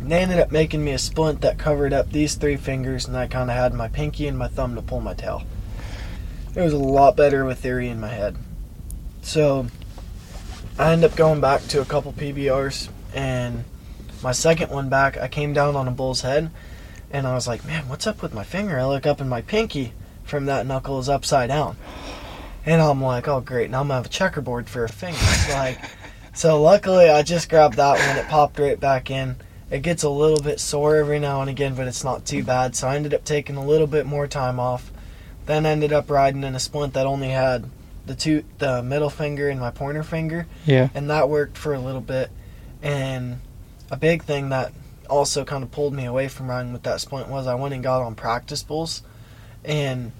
they 0.00 0.20
ended 0.20 0.38
up 0.38 0.52
making 0.52 0.84
me 0.84 0.92
a 0.92 0.98
splint 0.98 1.40
that 1.42 1.58
covered 1.58 1.92
up 1.92 2.10
these 2.12 2.34
three 2.34 2.56
fingers, 2.56 3.06
and 3.06 3.16
I 3.16 3.26
kind 3.26 3.50
of 3.50 3.56
had 3.56 3.72
my 3.72 3.88
pinky 3.88 4.26
and 4.28 4.36
my 4.38 4.48
thumb 4.48 4.74
to 4.74 4.82
pull 4.82 5.00
my 5.00 5.14
tail. 5.14 5.42
It 6.54 6.60
was 6.60 6.72
a 6.72 6.78
lot 6.78 7.16
better 7.16 7.44
with 7.44 7.58
theory 7.58 7.88
in 7.88 8.00
my 8.00 8.08
head. 8.08 8.36
So 9.22 9.66
I 10.78 10.92
ended 10.92 11.10
up 11.10 11.16
going 11.16 11.40
back 11.40 11.62
to 11.68 11.80
a 11.80 11.84
couple 11.84 12.12
PBRs, 12.12 12.88
and 13.14 13.64
my 14.22 14.32
second 14.32 14.70
one 14.70 14.88
back, 14.88 15.16
I 15.16 15.28
came 15.28 15.52
down 15.52 15.74
on 15.76 15.88
a 15.88 15.90
bull's 15.90 16.20
head, 16.20 16.50
and 17.14 17.26
I 17.28 17.34
was 17.34 17.46
like, 17.46 17.64
man, 17.64 17.88
what's 17.88 18.06
up 18.06 18.20
with 18.22 18.34
my 18.34 18.42
finger? 18.44 18.78
I 18.78 18.84
look 18.86 19.06
up, 19.06 19.20
and 19.20 19.30
my 19.30 19.40
pinky 19.40 19.92
from 20.24 20.46
that 20.46 20.66
knuckle 20.66 20.98
is 20.98 21.08
upside 21.08 21.48
down. 21.48 21.76
And 22.66 22.82
I'm 22.82 23.00
like, 23.02 23.28
oh, 23.28 23.40
great, 23.40 23.70
now 23.70 23.80
I'm 23.80 23.86
gonna 23.88 23.98
have 23.98 24.06
a 24.06 24.10
checkerboard 24.10 24.68
for 24.68 24.84
a 24.84 24.88
finger. 24.88 25.18
like, 25.50 25.78
so 26.34 26.60
luckily, 26.60 27.08
I 27.08 27.22
just 27.22 27.48
grabbed 27.48 27.76
that 27.76 27.98
one. 28.06 28.18
It 28.18 28.28
popped 28.28 28.58
right 28.58 28.78
back 28.78 29.10
in. 29.10 29.36
It 29.70 29.82
gets 29.82 30.02
a 30.02 30.08
little 30.08 30.42
bit 30.42 30.58
sore 30.60 30.96
every 30.96 31.18
now 31.20 31.40
and 31.40 31.48
again, 31.48 31.74
but 31.74 31.86
it's 31.86 32.02
not 32.04 32.26
too 32.26 32.42
bad. 32.42 32.74
So 32.74 32.88
I 32.88 32.96
ended 32.96 33.14
up 33.14 33.24
taking 33.24 33.56
a 33.56 33.64
little 33.64 33.86
bit 33.86 34.06
more 34.06 34.26
time 34.26 34.58
off. 34.58 34.90
Then 35.46 35.66
ended 35.66 35.92
up 35.92 36.10
riding 36.10 36.42
in 36.42 36.54
a 36.54 36.60
splint 36.60 36.94
that 36.94 37.06
only 37.06 37.28
had 37.28 37.70
the 38.06 38.14
two, 38.14 38.44
the 38.58 38.82
middle 38.82 39.10
finger 39.10 39.48
and 39.48 39.60
my 39.60 39.70
pointer 39.70 40.02
finger, 40.02 40.46
Yeah. 40.66 40.88
and 40.94 41.08
that 41.10 41.28
worked 41.28 41.56
for 41.58 41.74
a 41.74 41.78
little 41.78 42.00
bit. 42.00 42.30
And 42.82 43.40
a 43.90 43.96
big 43.96 44.24
thing 44.24 44.48
that 44.48 44.72
also 45.08 45.44
kind 45.44 45.62
of 45.62 45.70
pulled 45.70 45.92
me 45.92 46.04
away 46.04 46.28
from 46.28 46.48
riding 46.48 46.72
with 46.72 46.82
that 46.84 47.00
splint 47.00 47.28
was 47.28 47.46
I 47.46 47.54
went 47.54 47.74
and 47.74 47.82
got 47.82 48.02
on 48.02 48.14
practice 48.14 48.62
bulls, 48.62 49.02
and 49.64 50.12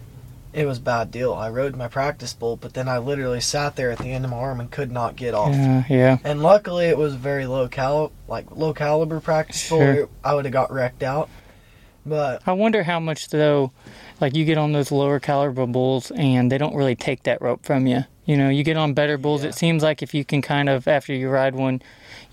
it 0.52 0.66
was 0.66 0.78
a 0.78 0.82
bad 0.82 1.10
deal. 1.10 1.34
I 1.34 1.50
rode 1.50 1.74
my 1.76 1.88
practice 1.88 2.32
bull, 2.32 2.56
but 2.56 2.74
then 2.74 2.88
I 2.88 2.98
literally 2.98 3.40
sat 3.40 3.76
there 3.76 3.90
at 3.90 3.98
the 3.98 4.12
end 4.12 4.24
of 4.24 4.30
my 4.30 4.36
arm 4.36 4.60
and 4.60 4.70
could 4.70 4.92
not 4.92 5.16
get 5.16 5.34
off. 5.34 5.52
Yeah. 5.52 5.84
Yeah. 5.88 6.18
And 6.22 6.42
luckily, 6.42 6.86
it 6.86 6.96
was 6.96 7.14
very 7.16 7.46
low 7.46 7.68
cal, 7.68 8.12
like 8.28 8.50
low 8.52 8.72
caliber 8.72 9.20
practice 9.20 9.68
bull. 9.68 9.80
Sure. 9.80 10.08
I 10.22 10.34
would 10.34 10.44
have 10.44 10.52
got 10.52 10.72
wrecked 10.72 11.02
out. 11.02 11.28
But 12.06 12.42
I 12.46 12.52
wonder 12.52 12.82
how 12.82 13.00
much 13.00 13.30
though, 13.30 13.72
like 14.20 14.36
you 14.36 14.44
get 14.44 14.58
on 14.58 14.72
those 14.72 14.92
lower 14.92 15.18
caliber 15.18 15.66
bulls 15.66 16.10
and 16.10 16.52
they 16.52 16.58
don't 16.58 16.76
really 16.76 16.94
take 16.94 17.22
that 17.22 17.40
rope 17.40 17.64
from 17.64 17.86
you. 17.86 18.04
You 18.26 18.36
know, 18.36 18.48
you 18.50 18.62
get 18.62 18.76
on 18.76 18.94
better 18.94 19.18
bulls. 19.18 19.42
Yeah. 19.42 19.48
It 19.48 19.54
seems 19.54 19.82
like 19.82 20.02
if 20.02 20.14
you 20.14 20.24
can 20.24 20.42
kind 20.42 20.68
of 20.68 20.86
after 20.86 21.14
you 21.14 21.30
ride 21.30 21.54
one, 21.54 21.82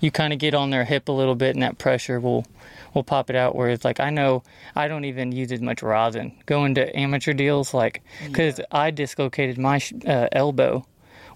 you 0.02 0.10
kind 0.10 0.32
of 0.32 0.38
get 0.38 0.52
on 0.52 0.68
their 0.70 0.84
hip 0.84 1.08
a 1.08 1.12
little 1.12 1.36
bit, 1.36 1.54
and 1.54 1.62
that 1.62 1.78
pressure 1.78 2.20
will 2.20 2.44
will 2.92 3.04
pop 3.04 3.30
it 3.30 3.36
out. 3.36 3.54
where 3.54 3.70
it's 3.70 3.84
like 3.84 4.00
I 4.00 4.10
know 4.10 4.42
I 4.76 4.88
don't 4.88 5.06
even 5.06 5.32
use 5.32 5.50
as 5.52 5.62
much 5.62 5.82
rosin 5.82 6.32
going 6.44 6.74
to 6.74 6.94
amateur 6.94 7.32
deals, 7.32 7.72
like 7.72 8.02
because 8.26 8.60
I 8.70 8.90
dislocated 8.90 9.56
my 9.56 9.80
uh, 10.06 10.28
elbow 10.32 10.84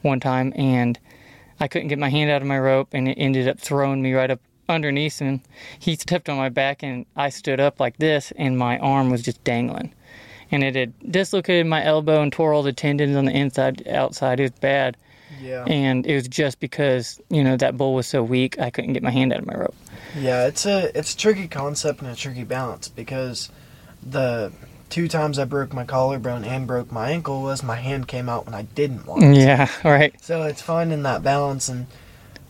one 0.03 0.21
time 0.21 0.53
and 0.57 0.99
I 1.59 1.69
couldn't 1.69 1.89
get 1.89 1.99
my 1.99 2.11
hand 2.11 2.31
out 2.31 2.43
of 2.43 2.49
my 2.49 2.59
rope, 2.59 2.89
and 2.93 3.09
it 3.09 3.15
ended 3.15 3.49
up 3.49 3.59
throwing 3.59 4.03
me 4.03 4.13
right 4.13 4.31
up 4.31 4.41
underneath 4.69 5.21
him. 5.21 5.41
He 5.79 5.95
stepped 5.97 6.29
on 6.29 6.37
my 6.37 6.49
back, 6.49 6.83
and 6.83 7.07
I 7.17 7.31
stood 7.31 7.61
up 7.61 7.81
like 7.81 7.97
this, 7.97 8.33
and 8.37 8.59
my 8.59 8.79
arm 8.79 9.11
was 9.11 9.23
just 9.23 9.43
dangling. 9.45 9.95
And 10.51 10.63
it 10.63 10.75
had 10.75 10.93
dislocated 11.11 11.67
my 11.67 11.85
elbow 11.85 12.21
and 12.21 12.33
tore 12.33 12.53
all 12.53 12.63
the 12.63 12.73
tendons 12.73 13.17
on 13.17 13.25
the 13.25 13.33
inside, 13.33 13.87
outside. 13.89 14.39
It 14.39 14.45
was 14.45 14.51
bad. 14.53 14.97
Yeah, 15.43 15.64
And 15.66 16.07
it 16.07 16.14
was 16.14 16.28
just 16.28 16.61
because, 16.61 17.21
you 17.31 17.43
know, 17.45 17.57
that 17.57 17.76
bull 17.76 17.95
was 17.95 18.07
so 18.07 18.23
weak, 18.23 18.59
I 18.59 18.71
couldn't 18.71 18.93
get 18.95 19.02
my 19.02 19.11
hand 19.11 19.33
out 19.33 19.40
of 19.40 19.47
my 19.47 19.55
rope. 19.55 19.75
yeah, 20.16 20.47
it's 20.47 20.66
a 20.66 20.97
it's 20.99 21.14
a 21.14 21.16
tricky 21.16 21.49
concept 21.49 22.00
and 22.00 22.11
a 22.11 22.16
tricky 22.16 22.45
balance 22.45 22.88
because 22.88 23.50
the 24.02 24.52
two 24.88 25.09
times 25.09 25.38
I 25.38 25.45
broke 25.45 25.73
my 25.73 25.85
collarbone 25.85 26.45
and 26.45 26.66
broke 26.66 26.93
my 26.93 27.11
ankle 27.11 27.43
was 27.43 27.62
my 27.62 27.76
hand 27.76 28.07
came 28.09 28.28
out 28.28 28.47
when 28.47 28.55
I 28.55 28.62
didn't 28.62 29.05
want. 29.07 29.25
it. 29.25 29.37
Yeah, 29.37 29.69
right. 29.85 30.14
So 30.23 30.43
it's 30.45 30.62
finding 30.62 31.02
that 31.02 31.23
balance 31.23 31.69
and 31.69 31.87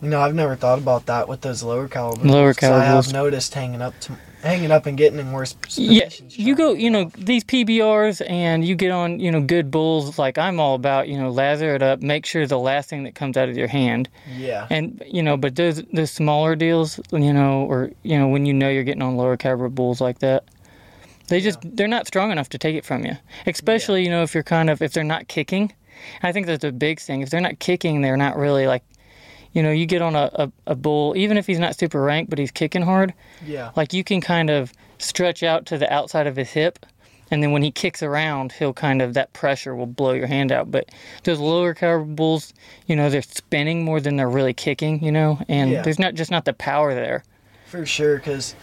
You 0.01 0.09
know, 0.09 0.21
I've 0.21 0.35
never 0.35 0.55
thought 0.55 0.77
about 0.77 1.07
that 1.07 1.27
with 1.27 1.41
those 1.41 1.63
lower 1.63 1.87
caliber. 1.87 2.23
Lower 2.27 2.53
'cause 2.53 2.69
I 2.69 2.83
have 2.85 3.11
noticed 3.11 3.53
hanging 3.55 3.81
up 3.81 3.99
to 4.01 4.13
hanging 4.47 4.71
up 4.71 4.85
and 4.85 4.97
getting 4.97 5.19
in 5.19 5.31
worse 5.31 5.53
positions. 5.53 6.37
Yeah, 6.37 6.45
you 6.45 6.55
go, 6.55 6.73
you 6.73 6.89
know, 6.89 7.11
these 7.17 7.43
PBRs 7.43 8.27
and 8.27 8.65
you 8.65 8.75
get 8.75 8.91
on, 8.91 9.19
you 9.19 9.31
know, 9.31 9.41
good 9.41 9.69
bulls. 9.69 10.17
Like 10.17 10.37
I'm 10.37 10.59
all 10.59 10.75
about, 10.75 11.07
you 11.07 11.17
know, 11.17 11.29
lather 11.29 11.75
it 11.75 11.83
up, 11.83 12.01
make 12.01 12.25
sure 12.25 12.47
the 12.47 12.57
last 12.57 12.89
thing 12.89 13.03
that 13.03 13.15
comes 13.15 13.37
out 13.37 13.49
of 13.49 13.57
your 13.57 13.67
hand. 13.67 14.09
Yeah. 14.35 14.67
And 14.69 15.03
you 15.05 15.21
know, 15.21 15.37
but 15.37 15.55
those 15.55 15.83
the 15.93 16.07
smaller 16.07 16.55
deals, 16.55 16.99
you 17.11 17.33
know, 17.33 17.65
or 17.65 17.91
you 18.03 18.17
know, 18.17 18.27
when 18.27 18.45
you 18.45 18.53
know 18.53 18.69
you're 18.69 18.83
getting 18.83 19.03
on 19.03 19.17
lower 19.17 19.37
caliber 19.37 19.69
bulls 19.69 20.01
like 20.01 20.19
that, 20.19 20.45
they 21.27 21.41
just 21.41 21.59
they're 21.63 21.87
not 21.87 22.07
strong 22.07 22.31
enough 22.31 22.49
to 22.49 22.57
take 22.57 22.75
it 22.75 22.85
from 22.85 23.05
you. 23.05 23.17
Especially, 23.45 24.03
you 24.03 24.09
know, 24.09 24.23
if 24.23 24.33
you're 24.33 24.43
kind 24.43 24.69
of 24.69 24.81
if 24.81 24.93
they're 24.93 25.03
not 25.03 25.27
kicking. 25.27 25.73
I 26.21 26.31
think 26.31 26.45
that's 26.45 26.63
a 26.63 26.71
big 26.71 26.99
thing. 26.99 27.21
If 27.21 27.31
they're 27.31 27.41
not 27.41 27.57
kicking, 27.57 28.01
they're 28.01 28.17
not 28.17 28.37
really 28.37 28.67
like, 28.67 28.83
you 29.53 29.63
know, 29.63 29.71
you 29.71 29.85
get 29.85 30.01
on 30.01 30.15
a, 30.15 30.29
a, 30.35 30.51
a 30.67 30.75
bull, 30.75 31.15
even 31.17 31.37
if 31.37 31.47
he's 31.47 31.59
not 31.59 31.77
super 31.77 32.01
ranked, 32.01 32.29
but 32.29 32.37
he's 32.39 32.51
kicking 32.51 32.81
hard 32.83 33.13
Yeah. 33.45 33.71
like 33.75 33.93
you 33.93 34.03
can 34.03 34.21
kind 34.21 34.49
of 34.49 34.71
stretch 34.99 35.43
out 35.43 35.65
to 35.67 35.77
the 35.77 35.91
outside 35.93 36.27
of 36.27 36.35
his 36.35 36.49
hip 36.49 36.85
and 37.29 37.43
then 37.43 37.51
when 37.51 37.61
he 37.61 37.71
kicks 37.71 38.01
around 38.01 38.51
he'll 38.53 38.73
kind 38.73 39.01
of 39.01 39.13
that 39.13 39.31
pressure 39.33 39.75
will 39.75 39.85
blow 39.85 40.13
your 40.13 40.27
hand 40.27 40.51
out 40.51 40.71
but 40.71 40.89
those 41.23 41.39
lower 41.39 41.73
caliber 41.73 42.05
bulls 42.05 42.53
you 42.87 42.95
know 42.95 43.09
they're 43.09 43.21
spinning 43.21 43.83
more 43.85 43.99
than 43.99 44.15
they're 44.15 44.29
really 44.29 44.53
kicking 44.53 45.03
you 45.03 45.11
know 45.11 45.37
and 45.47 45.69
Yeah. 45.71 45.81
there's 45.83 45.99
not 45.99 46.15
just 46.15 46.31
not 46.31 46.45
the 46.45 46.53
power 46.53 46.95
there 46.95 47.23
For 47.67 47.85
sure, 47.85 48.15
because 48.17 48.55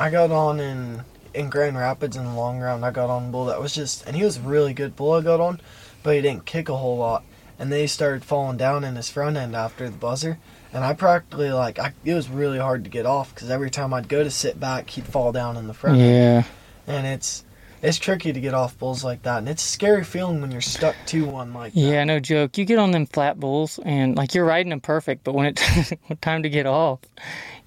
I 0.00 0.10
got 0.10 0.30
on 0.30 0.60
in 0.60 1.02
in 1.34 1.50
Grand 1.50 1.76
Rapids 1.76 2.16
in 2.16 2.24
the 2.24 2.32
long 2.34 2.58
round. 2.58 2.84
I 2.84 2.90
got 2.90 3.10
on 3.10 3.26
a 3.28 3.30
bull 3.30 3.44
that 3.46 3.60
was 3.60 3.74
just, 3.74 4.06
and 4.06 4.16
he 4.16 4.24
was 4.24 4.38
a 4.38 4.40
really 4.40 4.72
good 4.72 4.96
bull 4.96 5.12
I 5.12 5.20
got 5.20 5.38
on, 5.40 5.60
but 6.02 6.16
he 6.16 6.22
didn't 6.22 6.46
kick 6.46 6.68
a 6.68 6.76
whole 6.76 6.96
lot. 6.96 7.22
And 7.58 7.72
they 7.72 7.86
started 7.88 8.24
falling 8.24 8.56
down 8.56 8.84
in 8.84 8.94
his 8.96 9.10
front 9.10 9.36
end 9.36 9.56
after 9.56 9.88
the 9.90 9.96
buzzer, 9.96 10.38
and 10.72 10.84
I 10.84 10.92
practically 10.94 11.50
like, 11.50 11.78
I, 11.78 11.92
it 12.04 12.14
was 12.14 12.28
really 12.28 12.58
hard 12.58 12.84
to 12.84 12.90
get 12.90 13.04
off 13.04 13.34
because 13.34 13.50
every 13.50 13.70
time 13.70 13.92
I'd 13.92 14.08
go 14.08 14.22
to 14.22 14.30
sit 14.30 14.60
back, 14.60 14.90
he'd 14.90 15.06
fall 15.06 15.32
down 15.32 15.56
in 15.56 15.66
the 15.66 15.74
front. 15.74 15.98
end. 16.00 16.06
yeah 16.08 16.42
And 16.86 17.06
it's 17.06 17.44
it's 17.80 17.98
tricky 17.98 18.32
to 18.32 18.40
get 18.40 18.54
off 18.54 18.76
bulls 18.78 19.04
like 19.04 19.22
that, 19.22 19.38
and 19.38 19.48
it's 19.48 19.64
a 19.64 19.68
scary 19.68 20.02
feeling 20.04 20.40
when 20.40 20.50
you're 20.50 20.60
stuck 20.60 20.96
to 21.06 21.24
one 21.26 21.52
like 21.54 21.74
that. 21.74 21.80
yeah 21.80 22.04
no 22.04 22.18
joke 22.20 22.58
you 22.58 22.64
get 22.64 22.78
on 22.78 22.90
them 22.90 23.06
flat 23.06 23.38
bulls 23.38 23.78
and 23.84 24.16
like 24.16 24.34
you're 24.34 24.44
riding 24.44 24.70
them 24.70 24.80
perfect 24.80 25.22
but 25.24 25.32
when 25.34 25.46
it's 25.46 25.92
time 26.20 26.42
to 26.42 26.48
get 26.48 26.66
off 26.66 26.98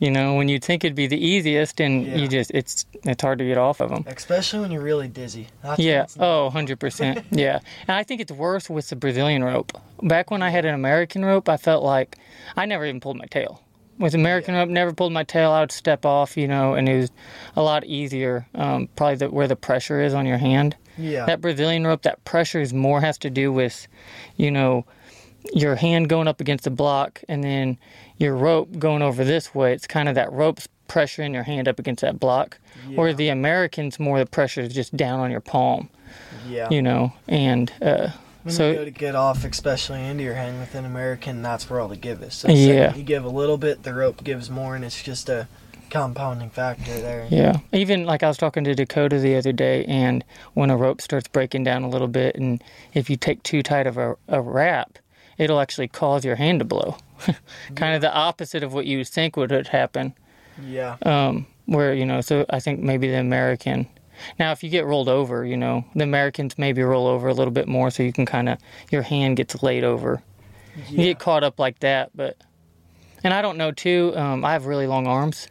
you 0.01 0.09
know 0.11 0.33
when 0.35 0.49
you 0.49 0.59
think 0.59 0.83
it'd 0.83 0.95
be 0.95 1.07
the 1.07 1.23
easiest 1.33 1.79
and 1.79 2.05
Yeah. 2.05 2.15
you 2.17 2.27
just 2.27 2.51
it's 2.51 2.85
it's 3.03 3.21
hard 3.21 3.37
to 3.39 3.45
get 3.45 3.57
off 3.57 3.79
of 3.81 3.89
them 3.91 4.03
Especially 4.07 4.59
when 4.59 4.71
you're 4.71 4.81
really 4.91 5.07
dizzy. 5.07 5.47
Yeah. 5.77 6.07
Oh, 6.19 6.51
100%. 6.53 7.23
yeah. 7.31 7.59
And 7.87 7.95
I 7.95 8.03
think 8.03 8.19
it's 8.19 8.31
worse 8.31 8.69
with 8.69 8.89
the 8.89 8.95
Brazilian 8.95 9.43
rope. 9.43 9.71
Back 10.01 10.31
when 10.31 10.41
I 10.41 10.49
had 10.49 10.65
an 10.65 10.73
American 10.73 11.23
rope, 11.23 11.47
I 11.47 11.57
felt 11.57 11.83
like 11.83 12.17
I 12.57 12.65
never 12.65 12.85
even 12.85 12.99
pulled 12.99 13.17
my 13.17 13.25
tail. 13.27 13.61
With 13.99 14.15
American 14.15 14.55
rope, 14.55 14.69
never 14.69 14.93
pulled 14.93 15.13
my 15.13 15.23
tail. 15.23 15.51
I 15.51 15.59
would 15.59 15.71
step 15.71 16.05
off, 16.05 16.35
you 16.35 16.47
know, 16.47 16.73
and 16.73 16.89
it 16.89 16.97
was 16.97 17.11
a 17.55 17.61
lot 17.61 17.83
easier. 17.85 18.47
Um, 18.55 18.89
probably 18.95 19.17
the, 19.17 19.29
where 19.29 19.47
the 19.47 19.55
pressure 19.55 20.01
is 20.01 20.13
on 20.15 20.25
your 20.25 20.39
hand. 20.39 20.75
Yeah. 20.97 21.25
That 21.27 21.39
Brazilian 21.41 21.85
rope, 21.85 22.01
that 22.01 22.23
pressure 22.25 22.59
is 22.61 22.73
more 22.73 22.99
has 23.01 23.17
to 23.19 23.29
do 23.29 23.51
with, 23.53 23.87
you 24.37 24.49
know, 24.49 24.85
your 25.53 25.75
hand 25.75 26.09
going 26.09 26.27
up 26.27 26.41
against 26.41 26.63
the 26.63 26.69
block 26.69 27.21
and 27.27 27.43
then 27.43 27.77
your 28.17 28.35
rope 28.35 28.77
going 28.77 29.01
over 29.01 29.23
this 29.23 29.53
way. 29.55 29.73
It's 29.73 29.87
kind 29.87 30.07
of 30.07 30.15
that 30.15 30.31
rope's 30.31 30.67
pressuring 30.87 31.33
your 31.33 31.43
hand 31.43 31.67
up 31.67 31.79
against 31.79 32.01
that 32.01 32.19
block. 32.19 32.59
Or 32.97 33.13
the 33.13 33.29
Americans, 33.29 33.99
more 33.99 34.19
the 34.19 34.25
pressure 34.25 34.61
is 34.61 34.73
just 34.73 34.95
down 34.97 35.19
on 35.19 35.31
your 35.31 35.39
palm 35.39 35.89
yeah. 36.47 36.69
you 36.69 36.81
know, 36.81 37.13
and 37.27 37.71
uh, 37.81 38.09
so 38.47 38.69
you 38.69 38.75
go 38.75 38.85
to 38.85 38.91
get 38.91 39.15
off, 39.15 39.45
especially 39.45 40.03
into 40.05 40.23
your 40.23 40.35
hand 40.35 40.59
with 40.59 40.75
an 40.75 40.85
American, 40.85 41.41
that's 41.41 41.69
where 41.69 41.79
all 41.79 41.87
the 41.87 41.95
give 41.95 42.21
is. 42.23 42.33
So 42.33 42.49
Yeah. 42.49 42.93
you 42.95 43.03
give 43.03 43.23
a 43.23 43.29
little 43.29 43.57
bit, 43.57 43.83
the 43.83 43.93
rope 43.93 44.23
gives 44.23 44.49
more, 44.49 44.75
and 44.75 44.83
it's 44.83 45.01
just 45.01 45.29
a 45.29 45.47
compounding 45.89 46.49
factor 46.49 46.93
there. 46.93 47.27
yeah, 47.29 47.59
even 47.73 48.05
like 48.05 48.23
I 48.23 48.27
was 48.29 48.37
talking 48.37 48.63
to 48.63 48.73
Dakota 48.73 49.19
the 49.19 49.35
other 49.35 49.51
day, 49.51 49.85
and 49.85 50.23
when 50.53 50.69
a 50.69 50.77
rope 50.77 51.01
starts 51.01 51.27
breaking 51.27 51.63
down 51.63 51.83
a 51.83 51.89
little 51.89 52.07
bit, 52.07 52.35
and 52.35 52.63
if 52.93 53.09
you 53.09 53.17
take 53.17 53.43
too 53.43 53.61
tight 53.61 53.87
of 53.87 53.97
a, 53.97 54.15
a 54.27 54.41
wrap, 54.41 54.97
it'll 55.37 55.59
actually 55.59 55.87
cause 55.87 56.25
your 56.25 56.35
hand 56.35 56.59
to 56.59 56.65
blow. 56.65 56.97
kind 57.75 57.95
of 57.95 58.01
the 58.01 58.13
opposite 58.13 58.63
of 58.63 58.73
what 58.73 58.85
you 58.85 59.03
think 59.03 59.35
would 59.37 59.51
happen. 59.67 60.13
Yeah. 60.61 60.97
Um, 61.03 61.47
where 61.65 61.93
you 61.93 62.05
know, 62.05 62.21
so 62.21 62.45
I 62.49 62.59
think 62.59 62.79
maybe 62.79 63.07
the 63.07 63.19
American. 63.19 63.87
Now, 64.37 64.51
if 64.51 64.63
you 64.63 64.69
get 64.69 64.85
rolled 64.85 65.09
over, 65.09 65.45
you 65.45 65.57
know, 65.57 65.83
the 65.95 66.03
Americans 66.03 66.57
maybe 66.57 66.83
roll 66.83 67.07
over 67.07 67.27
a 67.27 67.33
little 67.33 67.53
bit 67.53 67.67
more, 67.67 67.89
so 67.89 68.03
you 68.03 68.13
can 68.13 68.25
kind 68.25 68.49
of 68.49 68.59
your 68.91 69.01
hand 69.01 69.37
gets 69.37 69.63
laid 69.63 69.83
over. 69.83 70.21
You 70.89 70.97
get 70.97 71.19
caught 71.19 71.43
up 71.43 71.59
like 71.59 71.79
that, 71.79 72.11
but 72.15 72.37
and 73.23 73.33
I 73.33 73.41
don't 73.41 73.57
know 73.57 73.71
too. 73.71 74.13
Um, 74.15 74.45
I 74.45 74.53
have 74.53 74.65
really 74.65 74.87
long 74.87 75.07
arms. 75.07 75.47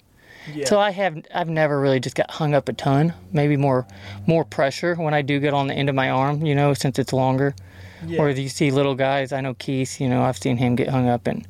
Yeah. 0.53 0.65
So 0.67 0.79
I 0.81 0.91
have 0.91 1.19
I've 1.35 1.49
never 1.49 1.81
really 1.81 2.01
just 2.01 2.17
got 2.17 2.31
hung 2.31 2.55
up 2.55 2.69
a 2.69 2.73
ton. 2.73 3.15
Maybe 3.33 3.57
more 3.57 3.87
more 4.27 4.45
pressure 4.45 4.95
when 4.95 5.15
I 5.15 5.23
do 5.23 5.39
get 5.41 5.55
on 5.55 5.67
the 5.67 5.75
end 5.75 5.89
of 5.89 5.95
my 5.95 6.11
arm, 6.11 6.45
you 6.45 6.55
know, 6.55 6.75
since 6.75 6.99
it's 6.99 7.13
longer. 7.13 7.55
yeah. 8.07 8.21
Or 8.21 8.31
you 8.31 8.49
see 8.49 8.71
little 8.71 8.95
guys, 8.95 9.33
I 9.33 9.41
know 9.41 9.55
Keith, 9.55 10.01
you 10.01 10.09
know, 10.09 10.23
I've 10.23 10.39
seen 10.39 10.57
him 10.57 10.75
get 10.77 10.89
hung 10.89 11.09
up 11.09 11.27
and 11.27 11.47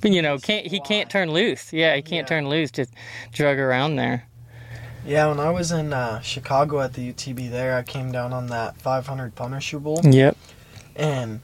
but 0.00 0.10
you 0.12 0.22
know, 0.22 0.38
can't 0.38 0.66
he 0.66 0.80
can't 0.80 1.10
turn 1.10 1.30
loose. 1.30 1.72
Yeah, 1.72 1.94
he 1.96 2.02
can't 2.02 2.24
Yeah. 2.28 2.36
turn 2.36 2.48
loose, 2.48 2.70
just 2.70 2.92
drug 3.32 3.58
around 3.58 3.96
there. 3.96 4.26
Yeah, 5.04 5.26
when 5.28 5.40
I 5.40 5.50
was 5.50 5.72
in 5.72 5.92
uh, 5.92 6.20
Chicago 6.20 6.80
at 6.80 6.92
the 6.94 7.12
UTB 7.12 7.50
there, 7.50 7.76
I 7.76 7.82
came 7.82 8.12
down 8.12 8.32
on 8.32 8.46
that 8.48 8.76
500 8.80 9.34
Punisher 9.34 9.80
Yep. 10.04 10.36
and 10.94 11.40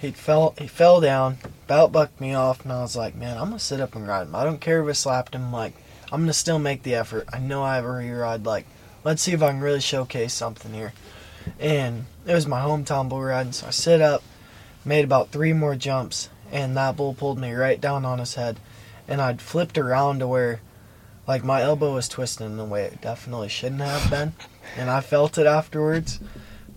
he 0.00 0.12
fell 0.12 0.54
he 0.58 0.66
fell 0.66 1.00
down, 1.00 1.36
about 1.66 1.92
bucked 1.92 2.20
me 2.20 2.32
off, 2.32 2.62
and 2.64 2.72
I 2.72 2.80
was 2.80 2.96
like, 2.96 3.14
man, 3.14 3.36
I'm 3.36 3.48
gonna 3.48 3.58
sit 3.58 3.80
up 3.80 3.94
and 3.94 4.08
ride 4.08 4.26
him. 4.26 4.34
I 4.34 4.44
don't 4.44 4.60
care 4.60 4.82
if 4.82 4.88
I 4.88 4.92
slapped 4.92 5.34
him. 5.34 5.52
Like, 5.52 5.74
I'm 6.10 6.22
gonna 6.22 6.32
still 6.32 6.58
make 6.58 6.82
the 6.82 6.94
effort. 6.94 7.28
I 7.32 7.38
know 7.38 7.62
I 7.62 7.76
have 7.76 7.84
a 7.84 7.90
rear 7.90 8.22
ride. 8.22 8.46
Like, 8.46 8.66
let's 9.04 9.20
see 9.20 9.32
if 9.32 9.42
I 9.42 9.50
can 9.50 9.60
really 9.60 9.80
showcase 9.80 10.32
something 10.32 10.72
here. 10.72 10.94
And 11.58 12.06
it 12.26 12.34
was 12.34 12.46
my 12.46 12.60
hometown 12.60 13.08
bull 13.10 13.22
riding, 13.22 13.52
so 13.52 13.66
I 13.66 13.70
sit 13.70 14.00
up, 14.00 14.22
made 14.84 15.04
about 15.04 15.30
three 15.30 15.52
more 15.52 15.76
jumps, 15.76 16.30
and 16.50 16.76
that 16.76 16.96
bull 16.96 17.12
pulled 17.12 17.38
me 17.38 17.52
right 17.52 17.80
down 17.80 18.06
on 18.06 18.18
his 18.18 18.34
head, 18.34 18.58
and 19.06 19.20
I'd 19.20 19.42
flipped 19.42 19.76
around 19.76 20.20
to 20.20 20.26
where 20.28 20.60
like 21.26 21.44
my 21.44 21.60
elbow 21.60 21.94
was 21.94 22.08
twisting 22.08 22.46
in 22.46 22.58
a 22.58 22.64
way 22.64 22.84
it 22.84 23.02
definitely 23.02 23.50
shouldn't 23.50 23.82
have 23.82 24.10
been, 24.10 24.32
and 24.78 24.88
I 24.88 25.02
felt 25.02 25.36
it 25.36 25.46
afterwards. 25.46 26.20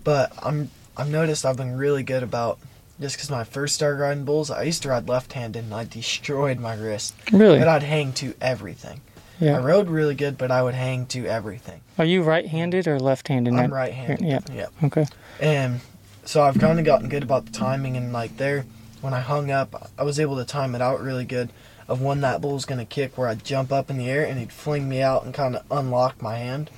But 0.04 0.32
I'm 0.42 0.70
I've 0.94 1.10
noticed 1.10 1.46
I've 1.46 1.56
been 1.56 1.78
really 1.78 2.02
good 2.02 2.22
about 2.22 2.58
just 3.00 3.16
because 3.16 3.30
my 3.30 3.44
first 3.44 3.74
started 3.74 3.98
riding 4.00 4.24
bulls, 4.24 4.50
I 4.50 4.62
used 4.62 4.82
to 4.82 4.88
ride 4.90 5.08
left-handed 5.08 5.64
and 5.64 5.74
I 5.74 5.84
destroyed 5.84 6.58
my 6.58 6.74
wrist, 6.74 7.14
Really? 7.32 7.58
but 7.58 7.68
I'd 7.68 7.82
hang 7.82 8.12
to 8.14 8.34
everything. 8.40 9.00
Yeah. 9.40 9.58
I 9.58 9.62
rode 9.62 9.88
really 9.88 10.14
good, 10.14 10.38
but 10.38 10.50
I 10.50 10.62
would 10.62 10.74
hang 10.74 11.06
to 11.06 11.26
everything. 11.26 11.80
Are 11.98 12.04
you 12.04 12.22
right-handed 12.22 12.86
or 12.86 13.00
left-handed? 13.00 13.52
I'm 13.54 13.72
right-handed. 13.72 14.20
Yeah. 14.24 14.40
Yep. 14.52 14.72
Okay. 14.84 15.06
And 15.40 15.80
so 16.24 16.42
I've 16.42 16.58
kind 16.58 16.78
of 16.78 16.84
gotten 16.84 17.08
good 17.08 17.22
about 17.24 17.46
the 17.46 17.52
timing 17.52 17.96
and 17.96 18.12
like 18.12 18.36
there, 18.36 18.64
when 19.00 19.12
I 19.12 19.20
hung 19.20 19.50
up, 19.50 19.90
I 19.98 20.02
was 20.04 20.18
able 20.20 20.36
to 20.36 20.44
time 20.44 20.74
it 20.74 20.80
out 20.80 21.02
really 21.02 21.24
good 21.24 21.50
of 21.88 22.00
when 22.00 22.20
that 22.22 22.40
bull 22.40 22.54
was 22.54 22.64
going 22.64 22.78
to 22.78 22.84
kick 22.86 23.18
where 23.18 23.28
I'd 23.28 23.44
jump 23.44 23.70
up 23.72 23.90
in 23.90 23.98
the 23.98 24.08
air 24.08 24.24
and 24.24 24.38
he'd 24.38 24.52
fling 24.52 24.88
me 24.88 25.02
out 25.02 25.24
and 25.24 25.34
kind 25.34 25.56
of 25.56 25.64
unlock 25.70 26.22
my 26.22 26.36
hand. 26.38 26.70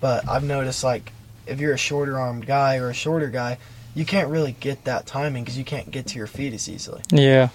But 0.00 0.28
I've 0.28 0.44
noticed 0.44 0.84
like 0.84 1.10
if 1.46 1.58
you're 1.58 1.72
a 1.74 1.78
shorter 1.78 2.18
armed 2.18 2.46
guy 2.46 2.76
or 2.76 2.90
a 2.90 2.94
shorter 2.94 3.30
guy, 3.30 3.58
you 3.94 4.04
can't 4.04 4.28
really 4.28 4.52
get 4.52 4.84
that 4.84 5.06
timing 5.06 5.44
because 5.44 5.58
you 5.58 5.64
can't 5.64 5.90
get 5.90 6.06
to 6.08 6.16
your 6.16 6.26
feet 6.26 6.52
as 6.52 6.68
easily. 6.68 7.02
Yeah. 7.10 7.48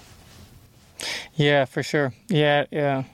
Yeah, 1.34 1.64
for 1.64 1.82
sure. 1.82 2.12
Yeah, 2.28 2.64
yeah. 2.70 3.04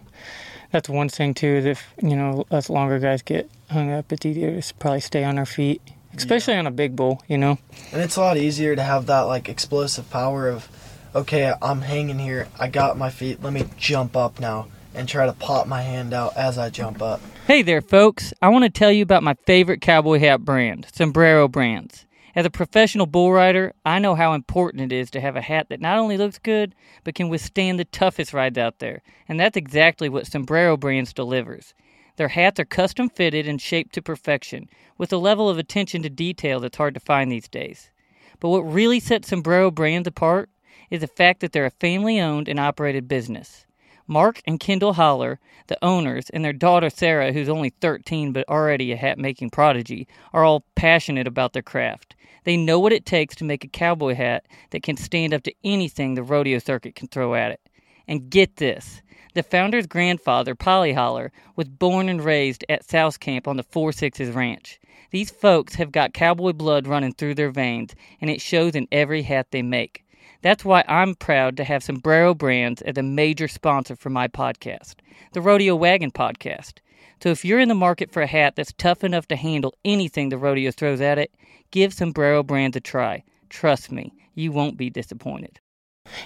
That's 0.71 0.89
one 0.89 1.09
thing 1.09 1.35
too. 1.35 1.49
Is 1.49 1.65
if 1.65 1.93
you 2.03 2.15
know 2.15 2.45
us 2.51 2.71
longer 2.71 2.99
guys 2.99 3.23
get 3.23 3.51
hung 3.71 3.91
up, 3.91 4.13
it's 4.13 4.25
easier 4.25 4.61
to 4.61 4.75
probably 4.75 5.01
stay 5.01 5.25
on 5.25 5.39
our 5.39 5.47
feet, 5.47 5.83
especially 6.17 6.55
on 6.55 6.67
a 6.67 6.71
big 6.71 6.95
bull. 6.95 7.23
You 7.27 7.39
know. 7.39 7.59
And 7.93 8.01
it's 8.01 8.17
a 8.17 8.21
lot 8.21 8.37
easier 8.37 8.77
to 8.77 8.83
have 8.83 9.07
that 9.07 9.23
like 9.23 9.49
explosive 9.49 10.09
power 10.11 10.49
of, 10.49 10.69
okay, 11.15 11.53
I'm 11.61 11.81
hanging 11.81 12.19
here, 12.19 12.49
I 12.59 12.69
got 12.69 12.97
my 12.97 13.11
feet, 13.11 13.43
let 13.43 13.53
me 13.53 13.65
jump 13.77 14.17
up 14.17 14.39
now 14.39 14.69
and 14.95 15.09
try 15.09 15.27
to 15.27 15.33
pop 15.33 15.67
my 15.67 15.83
hand 15.83 16.13
out 16.13 16.37
as 16.37 16.59
I 16.59 16.71
jump 16.71 17.03
up. 17.03 17.21
Hey 17.47 17.63
there, 17.63 17.81
folks. 17.81 18.33
I 18.41 18.49
want 18.49 18.65
to 18.65 18.71
tell 18.71 18.93
you 18.93 19.03
about 19.03 19.23
my 19.23 19.35
favorite 19.47 19.81
cowboy 19.81 20.19
hat 20.21 20.45
brand, 20.45 20.87
Sombrero 20.93 21.49
Brands. 21.49 22.07
As 22.33 22.47
a 22.47 22.51
professional 22.51 23.07
bull 23.07 23.33
rider, 23.33 23.73
I 23.85 23.99
know 23.99 24.15
how 24.15 24.35
important 24.35 24.93
it 24.93 24.95
is 24.95 25.11
to 25.11 25.21
have 25.21 25.35
a 25.35 25.41
hat 25.41 25.69
that 25.69 25.81
not 25.81 25.99
only 25.99 26.17
looks 26.17 26.39
good, 26.39 26.77
but 27.03 27.17
can 27.17 27.29
withstand 27.29 27.79
the 27.79 27.85
toughest 27.85 28.33
rides 28.33 28.57
out 28.57 28.79
there. 28.79 29.03
And 29.29 29.41
that's 29.41 29.57
exactly 29.57 30.09
what 30.09 30.29
Sombrero 30.29 30.77
Brands 30.77 31.13
delivers. 31.13 31.75
Their 32.17 32.29
hats 32.29 32.61
are 32.61 32.65
custom 32.65 33.09
fitted 33.09 33.49
and 33.49 33.61
shaped 33.61 33.95
to 33.95 34.03
perfection, 34.03 34.69
with 34.97 35.13
a 35.13 35.17
level 35.17 35.49
of 35.49 35.59
attention 35.59 36.03
to 36.03 36.11
detail 36.11 36.61
that's 36.61 36.77
hard 36.77 36.95
to 36.95 37.01
find 37.01 37.33
these 37.33 37.49
days. 37.49 37.91
But 38.39 38.51
what 38.51 38.61
really 38.61 39.01
sets 39.01 39.29
Sombrero 39.29 39.73
Brands 39.73 40.07
apart 40.07 40.51
is 40.89 41.01
the 41.01 41.09
fact 41.09 41.41
that 41.41 41.51
they're 41.53 41.67
a 41.67 41.71
family 41.71 42.21
owned 42.21 42.49
and 42.49 42.61
operated 42.61 43.09
business. 43.09 43.67
Mark 44.07 44.41
and 44.47 44.61
Kendall 44.61 44.95
Holler, 44.95 45.39
the 45.69 45.79
owners, 45.85 46.31
and 46.31 46.45
their 46.45 46.53
daughter 46.53 46.91
Sarah, 46.91 47.33
who's 47.33 47.49
only 47.49 47.71
13 47.71 48.33
but 48.33 48.49
already 48.49 48.93
a 48.93 48.97
hat 48.97 49.19
making 49.19 49.51
prodigy, 49.51 50.07
are 50.33 50.45
all 50.45 50.65
passionate 50.75 51.27
about 51.27 51.53
their 51.53 51.63
craft. 51.63 52.15
They 52.45 52.57
know 52.57 52.79
what 52.79 52.93
it 52.93 53.07
takes 53.07 53.35
to 53.37 53.45
make 53.45 53.65
a 53.65 53.69
cowboy 53.69 54.15
hat 54.15 54.47
that 54.71 54.83
can 54.83 54.97
stand 54.97 55.35
up 55.35 55.43
to 55.45 55.55
anything 55.65 56.15
the 56.15 56.23
rodeo 56.23 56.59
circuit 56.59 56.95
can 56.95 57.09
throw 57.09 57.35
at 57.35 57.53
it. 57.53 57.61
And 58.09 58.31
get 58.31 58.57
this 58.57 59.03
the 59.33 59.43
founder's 59.45 59.87
grandfather, 59.87 60.57
Polly 60.57 60.93
Holler, 60.93 61.31
was 61.55 61.69
born 61.69 62.09
and 62.09 62.25
raised 62.25 62.65
at 62.69 62.89
South 62.89 63.21
Camp 63.21 63.47
on 63.47 63.57
the 63.57 63.63
Four 63.63 63.93
Sixes 63.93 64.35
Ranch. 64.35 64.81
These 65.13 65.31
folks 65.31 65.77
have 65.77 65.93
got 65.93 66.15
cowboy 66.15 66.53
blood 66.53 66.89
running 66.89 67.13
through 67.13 67.37
their 67.37 67.51
veins, 67.51 67.95
and 68.21 68.29
it 68.29 68.41
shows 68.41 68.75
in 68.75 68.89
every 68.91 69.23
hat 69.23 69.49
they 69.53 69.63
make. 69.63 70.05
That's 70.43 70.65
why 70.65 70.85
I'm 70.89 71.15
proud 71.15 71.57
to 71.59 71.65
have 71.65 71.85
Sombrero 71.85 72.35
Brands 72.35 72.83
as 72.83 72.97
a 72.97 73.03
major 73.03 73.47
sponsor 73.47 73.95
for 73.95 74.11
my 74.11 74.27
podcast, 74.27 74.95
the 75.33 75.41
Rodeo 75.41 75.77
Wagon 75.77 76.11
Podcast. 76.11 76.79
So 77.23 77.29
if 77.29 77.45
you're 77.45 77.61
in 77.61 77.69
the 77.69 77.75
market 77.75 78.11
for 78.11 78.23
a 78.23 78.27
hat 78.27 78.57
that's 78.57 78.73
tough 78.79 79.05
enough 79.05 79.29
to 79.29 79.37
handle 79.37 79.75
anything 79.85 80.29
the 80.29 80.39
rodeo 80.39 80.71
throws 80.71 81.01
at 81.01 81.19
it, 81.19 81.33
give 81.71 81.93
Sombrero 81.93 82.43
Brands 82.43 82.77
a 82.77 82.81
try. 82.81 83.23
Trust 83.51 83.93
me, 83.93 84.13
you 84.35 84.53
won't 84.53 84.77
be 84.77 84.89
disappointed. 84.89 85.61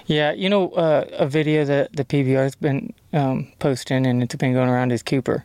Yeah, 0.05 0.31
you 0.31 0.49
know, 0.49 0.71
uh, 0.71 1.05
a 1.11 1.27
video 1.27 1.65
that 1.65 1.95
the 1.95 2.05
PBR's 2.05 2.55
been 2.55 2.93
um, 3.13 3.51
posting 3.59 4.07
and 4.07 4.23
it's 4.23 4.35
been 4.35 4.53
going 4.53 4.69
around 4.69 4.91
is 4.91 5.03
Cooper. 5.03 5.43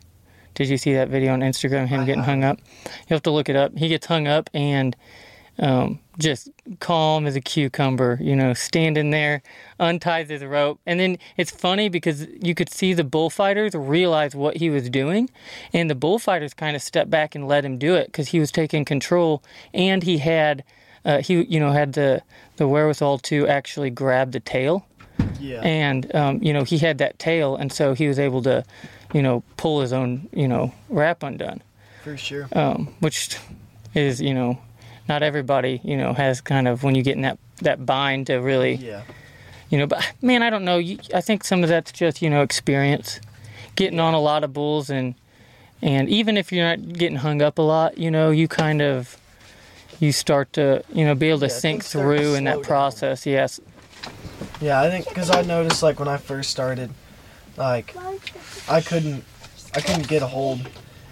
Did 0.55 0.69
you 0.69 0.79
see 0.79 0.95
that 0.95 1.09
video 1.09 1.33
on 1.33 1.41
Instagram? 1.41 1.87
Him 1.87 2.05
getting 2.05 2.23
hung 2.23 2.45
up. 2.45 2.59
You 2.85 3.15
have 3.15 3.23
to 3.23 3.31
look 3.31 3.49
it 3.49 3.57
up. 3.57 3.77
He 3.77 3.89
gets 3.89 4.07
hung 4.07 4.27
up 4.27 4.51
and 4.55 4.97
um, 5.59 5.99
just 6.19 6.49
calm 6.81 7.27
as 7.27 7.37
a 7.37 7.41
cucumber, 7.41 8.19
you 8.21 8.35
know, 8.37 8.55
standing 8.55 9.11
there, 9.11 9.43
unties 9.79 10.29
his 10.29 10.43
rope. 10.45 10.81
And 10.87 10.99
then 11.01 11.19
it's 11.37 11.51
funny 11.51 11.89
because 11.89 12.27
you 12.43 12.55
could 12.55 12.71
see 12.71 12.93
the 12.95 13.05
bullfighters 13.05 13.75
realize 13.75 14.35
what 14.35 14.57
he 14.57 14.71
was 14.71 14.89
doing. 14.89 15.29
And 15.73 15.91
the 15.91 15.95
bullfighters 15.95 16.55
kind 16.55 16.77
of 16.77 16.83
stepped 16.83 17.11
back 17.11 17.35
and 17.35 17.47
let 17.49 17.65
him 17.65 17.79
do 17.79 17.95
it 17.95 18.07
because 18.07 18.29
he 18.29 18.41
was 18.41 18.51
taking 18.53 18.85
control 18.85 19.43
and 19.75 20.03
he 20.03 20.19
had. 20.19 20.65
Uh, 21.03 21.23
he, 21.23 21.43
you 21.45 21.59
know, 21.59 21.73
had 21.73 21.95
the 21.95 22.21
the 22.57 22.69
wherewithal 22.69 23.17
to 23.21 23.49
actually 23.49 23.89
grab 23.89 24.33
the 24.33 24.41
tail, 24.41 24.85
Yeah. 25.41 25.63
and 25.63 26.15
um, 26.15 26.43
you 26.43 26.53
know 26.53 26.63
he 26.63 26.77
had 26.77 26.99
that 26.99 27.19
tail, 27.19 27.57
and 27.57 27.73
so 27.73 27.95
he 27.95 28.07
was 28.07 28.19
able 28.19 28.43
to, 28.43 28.63
you 29.15 29.23
know, 29.23 29.43
pull 29.57 29.81
his 29.81 29.95
own, 29.95 30.29
you 30.35 30.47
know, 30.47 30.75
wrap 30.91 31.23
undone 31.23 31.63
for 32.05 32.19
sure. 32.19 32.49
um, 32.53 32.89
which 33.01 33.35
is 33.95 34.21
you 34.21 34.35
know 34.35 34.59
not 35.11 35.23
everybody 35.25 35.81
you 35.83 35.97
know 35.97 36.13
has 36.15 36.41
kind 36.41 36.69
of 36.69 36.85
when 36.85 36.95
you 36.95 37.03
get 37.03 37.17
in 37.17 37.23
that 37.23 37.37
that 37.63 37.85
bind 37.85 38.29
to 38.29 38.37
really 38.37 38.75
Yeah. 38.77 39.03
you 39.69 39.77
know 39.77 39.87
but 39.87 40.01
man 40.23 40.43
i 40.45 40.49
don't 40.51 40.65
know 40.65 40.79
you, 40.79 40.99
i 41.13 41.21
think 41.21 41.43
some 41.45 41.63
of 41.65 41.69
that's 41.69 41.91
just 41.91 42.23
you 42.23 42.31
know 42.31 42.43
experience 42.43 43.21
getting 43.75 43.99
on 43.99 44.15
a 44.15 44.21
lot 44.21 44.45
of 44.45 44.53
bulls 44.53 44.89
and 44.89 45.15
and 45.83 46.09
even 46.09 46.37
if 46.37 46.53
you're 46.53 46.65
not 46.65 46.93
getting 46.93 47.17
hung 47.17 47.43
up 47.43 47.59
a 47.59 47.63
lot 47.63 47.99
you 47.99 48.09
know 48.11 48.31
you 48.31 48.47
kind 48.47 48.81
of 48.81 49.17
you 49.99 50.13
start 50.13 50.53
to 50.53 50.83
you 50.95 51.05
know 51.05 51.15
be 51.17 51.29
able 51.29 51.41
to 51.41 51.47
Yeah, 51.49 51.59
think 51.61 51.83
start 51.83 52.05
to 52.17 52.23
through 52.23 52.35
in 52.37 52.45
that 52.45 52.55
down. 52.55 52.63
process 52.65 53.27
yes 53.27 53.59
Yeah, 54.61 54.81
I 54.81 54.89
think 54.91 55.09
because 55.09 55.29
I 55.29 55.43
noticed 55.43 55.83
like 55.83 55.99
when 55.99 56.09
I 56.09 56.17
first 56.19 56.49
started, 56.51 56.91
like 57.57 57.95
I 58.69 58.81
couldn't, 58.81 59.25
I 59.75 59.81
couldn't 59.81 60.09
get 60.09 60.23
a 60.23 60.27
hold 60.27 60.61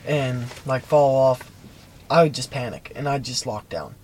and 0.06 0.46
like 0.64 0.82
fall 0.84 1.14
off. 1.16 1.40
I 2.10 2.22
would 2.22 2.34
just 2.34 2.50
panic 2.50 2.92
and 2.94 3.08
I'd 3.08 3.24
just 3.24 3.46
lock 3.46 3.68
down. 3.68 3.94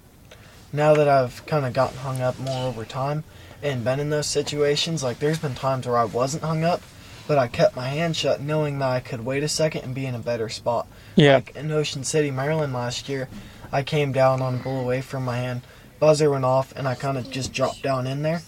Now 0.73 0.95
that 0.95 1.09
I've 1.09 1.45
kind 1.47 1.65
of 1.65 1.73
gotten 1.73 1.99
hung 1.99 2.21
up 2.21 2.39
more 2.39 2.69
over 2.69 2.85
time 2.85 3.25
and 3.63 3.85
been 3.85 4.01
in 4.01 4.11
those 4.11 4.27
situations, 4.27 5.03
like 5.03 5.19
there's 5.19 5.39
been 5.39 5.55
times 5.55 5.87
where 5.87 5.97
I 5.97 6.05
wasn't 6.05 6.43
hung 6.43 6.65
up, 6.65 6.83
but 7.27 7.39
I 7.39 7.49
kept 7.49 7.77
my 7.77 7.89
hand 7.89 8.17
shut, 8.17 8.41
knowing 8.41 8.79
that 8.79 8.91
I 8.91 9.01
could 9.01 9.25
wait 9.25 9.43
a 9.43 9.49
second 9.49 9.83
and 9.83 9.95
be 9.95 10.07
in 10.07 10.15
a 10.15 10.19
better 10.19 10.49
spot. 10.49 10.87
yeah 11.15 11.37
Like 11.37 11.57
in 11.57 11.71
Ocean 11.71 12.05
City, 12.05 12.31
Maryland 12.31 12.73
last 12.73 13.09
year, 13.09 13.29
I 13.73 13.83
came 13.83 14.13
down 14.13 14.43
on 14.43 14.57
a 14.57 14.59
bull 14.59 14.81
away 14.81 15.01
from 15.01 15.25
my 15.25 15.39
hand. 15.39 15.63
Buzzer 15.99 16.31
went 16.31 16.45
off, 16.45 16.73
and 16.77 16.87
I 16.87 16.95
kind 16.95 17.17
of 17.17 17.31
just 17.31 17.53
dropped 17.53 17.83
down 17.83 18.07
in 18.07 18.23
there. 18.23 18.43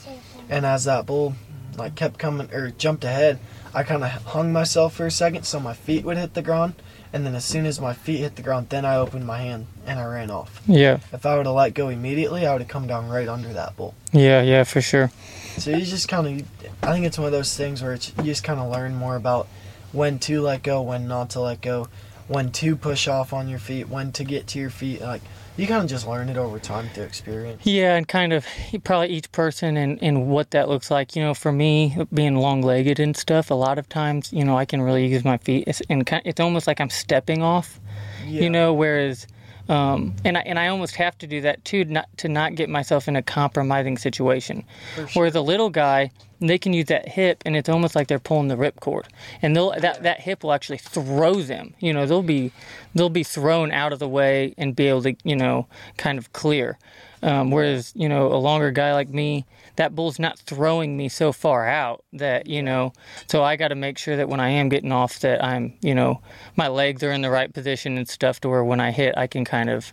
And 0.49 0.67
as 0.67 0.85
that 0.85 1.07
bull 1.07 1.35
like 1.77 1.95
kept 1.95 2.19
coming 2.19 2.53
or 2.53 2.71
jumped 2.71 3.05
ahead, 3.05 3.39
I 3.75 3.83
kind 3.83 4.05
of 4.05 4.11
hung 4.11 4.53
myself 4.53 4.95
for 4.95 5.07
a 5.07 5.11
second 5.11 5.45
so 5.45 5.61
my 5.61 5.75
feet 5.75 6.05
would 6.05 6.17
hit 6.17 6.35
the 6.35 6.43
ground. 6.43 6.75
And 7.17 7.25
then 7.25 7.35
as 7.35 7.47
soon 7.47 7.65
as 7.65 7.81
my 7.81 7.95
feet 7.95 8.19
hit 8.19 8.37
the 8.37 8.43
ground, 8.43 8.69
then 8.69 8.85
I 8.85 8.97
opened 8.97 9.27
my 9.27 9.39
hand 9.39 9.69
and 9.87 9.99
I 9.99 10.05
ran 10.05 10.31
off. 10.31 10.61
yeah 10.67 10.99
If 11.15 11.25
I 11.25 11.35
would 11.39 11.47
have 11.47 11.55
let 11.55 11.73
go 11.73 11.89
immediately, 11.89 12.47
I 12.47 12.53
would 12.53 12.61
have 12.61 12.69
come 12.69 12.87
down 12.87 13.09
right 13.09 13.27
under 13.27 13.55
that 13.55 13.75
bull. 13.75 13.95
yeah 14.13 14.43
yeah 14.43 14.65
for 14.65 14.83
sure 14.83 15.11
So 15.57 15.71
you 15.71 15.87
just 15.87 16.09
kind 16.09 16.27
of, 16.43 16.47
I 16.83 16.93
think 16.93 17.07
it's 17.07 17.17
one 17.19 17.25
of 17.25 17.33
those 17.33 17.57
things 17.57 17.83
where 17.83 17.95
it's, 17.95 18.13
you 18.19 18.25
just 18.25 18.45
kind 18.45 18.61
of 18.61 18.71
learn 18.71 18.95
more 18.95 19.17
about 19.17 19.49
when 19.93 20.19
to 20.21 20.43
let 20.43 20.63
go, 20.63 20.83
when 20.83 21.09
not 21.09 21.31
to 21.31 21.41
let 21.41 21.63
go, 21.63 21.89
when 22.29 22.53
to 22.53 22.77
push 22.77 23.09
off 23.09 23.33
on 23.33 23.49
your 23.49 23.61
feet, 23.61 23.89
when 23.89 24.13
to 24.13 24.23
get 24.23 24.47
to 24.49 24.59
your 24.59 24.69
feet. 24.69 25.01
Like 25.01 25.23
you 25.57 25.67
kind 25.67 25.83
of 25.83 25.89
just 25.89 26.07
learn 26.07 26.29
it 26.29 26.37
over 26.37 26.59
time 26.59 26.89
through 26.91 27.05
experience. 27.05 27.63
Yeah, 27.65 27.97
and 27.97 28.07
kind 28.07 28.33
of 28.33 28.47
probably 28.85 29.09
each 29.09 29.31
person 29.33 29.77
and, 29.77 29.99
and 30.03 30.29
what 30.29 30.51
that 30.51 30.69
looks 30.69 30.91
like. 30.91 31.17
You 31.17 31.23
know, 31.23 31.35
for 31.35 31.53
me, 31.53 31.97
being 32.13 32.37
long 32.37 32.63
legged 32.63 33.01
and 33.01 33.17
stuff, 33.17 33.51
a 33.51 33.55
lot 33.55 33.79
of 33.79 33.89
times, 33.89 34.33
you 34.33 34.45
know, 34.45 34.57
I 34.59 34.65
can 34.65 34.83
really 34.83 35.07
use 35.07 35.25
my 35.25 35.39
feet. 35.39 35.65
It's, 35.67 35.81
and 35.89 36.07
kind 36.07 36.21
of, 36.21 36.27
it's 36.29 36.41
almost 36.41 36.67
like 36.67 36.81
I'm 36.81 36.91
stepping 36.91 37.43
off, 37.43 37.81
Yeah. 38.27 38.43
you 38.43 38.51
know, 38.51 38.73
whereas, 38.75 39.27
um, 39.69 40.15
and, 40.25 40.37
I, 40.39 40.41
and 40.41 40.59
I 40.59 40.69
almost 40.69 40.97
have 40.97 41.19
to 41.19 41.27
do 41.27 41.41
that 41.43 41.65
too, 41.65 41.85
not, 41.85 42.09
to 42.19 42.29
not 42.29 42.55
get 42.55 42.69
myself 42.69 43.09
in 43.09 43.17
a 43.17 43.23
compromising 43.23 43.99
situation. 43.99 44.65
Sure. 44.95 45.09
Whereas 45.15 45.35
a 45.35 45.41
little 45.41 45.71
guy, 45.71 46.11
they 46.41 46.59
can 46.59 46.73
use 46.73 46.87
that 46.87 47.09
hip, 47.09 47.43
and 47.47 47.57
it's 47.57 47.69
almost 47.69 47.97
like 47.97 48.09
they're 48.09 48.19
pulling 48.19 48.49
the 48.49 48.57
ripcord, 48.57 49.07
and 49.43 49.57
they'll 49.57 49.73
that, 49.81 50.03
that 50.03 50.21
hip 50.21 50.43
will 50.43 50.53
actually 50.53 50.79
throw 50.79 51.35
them. 51.35 51.75
You 51.81 51.93
know, 51.93 52.07
they'll 52.07 52.23
be 52.23 52.53
they'll 52.95 53.09
be 53.09 53.23
thrown 53.23 53.73
out 53.73 53.93
of 53.93 53.99
the 53.99 54.09
way 54.09 54.55
and 54.59 54.77
be 54.77 54.87
able 54.89 55.03
to 55.03 55.17
you 55.25 55.37
know 55.37 55.67
kind 55.97 56.19
of 56.19 56.33
clear. 56.33 56.79
Um, 57.23 57.51
whereas 57.51 57.93
you 57.95 58.09
know 58.09 58.33
a 58.33 58.37
longer 58.37 58.71
guy 58.71 58.93
like 58.93 59.09
me, 59.09 59.47
that 59.77 59.95
bull's 59.95 60.19
not 60.19 60.39
throwing 60.39 60.97
me 60.97 61.09
so 61.09 61.33
far 61.33 61.67
out 61.67 62.05
that 62.13 62.47
you 62.47 62.63
know. 62.63 62.93
So 63.29 63.43
I 63.43 63.57
got 63.57 63.69
to 63.69 63.75
make 63.75 63.99
sure 63.99 64.17
that 64.17 64.29
when 64.29 64.41
I 64.41 64.51
am 64.51 64.69
getting 64.69 64.93
off, 64.93 65.21
that 65.21 65.43
I'm 65.43 65.75
you 65.81 65.95
know 65.95 66.21
my 66.57 66.69
legs 66.69 67.03
are 67.03 67.13
in 67.13 67.23
the 67.23 67.31
right 67.31 67.53
position 67.53 67.97
and 67.97 68.09
stuff 68.09 68.41
to 68.41 68.49
where 68.49 68.65
when 68.65 68.81
I 68.81 68.91
hit, 68.91 69.17
I 69.17 69.27
can 69.27 69.45
kind 69.45 69.71
of 69.71 69.93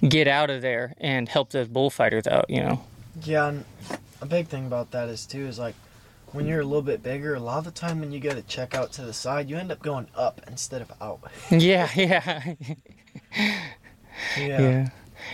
get 0.00 0.26
out 0.26 0.50
of 0.50 0.62
there 0.62 0.94
and 0.98 1.28
help 1.28 1.50
those 1.50 1.68
bullfighters 1.68 2.26
out. 2.26 2.46
You 2.48 2.62
know. 2.62 2.84
Yeah, 3.22 3.48
and 3.48 3.64
a 4.20 4.26
big 4.26 4.48
thing 4.48 4.66
about 4.66 4.90
that 4.92 5.08
is 5.08 5.26
too 5.26 5.46
is 5.46 5.58
like 5.58 5.74
when 6.32 6.46
you're 6.46 6.60
a 6.60 6.64
little 6.64 6.82
bit 6.82 7.02
bigger, 7.02 7.34
a 7.34 7.40
lot 7.40 7.58
of 7.58 7.64
the 7.64 7.70
time 7.70 8.00
when 8.00 8.12
you 8.12 8.20
go 8.20 8.30
to 8.30 8.42
check 8.42 8.74
out 8.74 8.92
to 8.92 9.02
the 9.02 9.12
side, 9.12 9.50
you 9.50 9.56
end 9.56 9.72
up 9.72 9.80
going 9.80 10.06
up 10.14 10.40
instead 10.46 10.82
of 10.82 10.92
out. 11.00 11.20
Yeah, 11.50 11.88
yeah. 11.94 12.54
Yeah. 14.36 14.60
Yeah. 14.60 14.88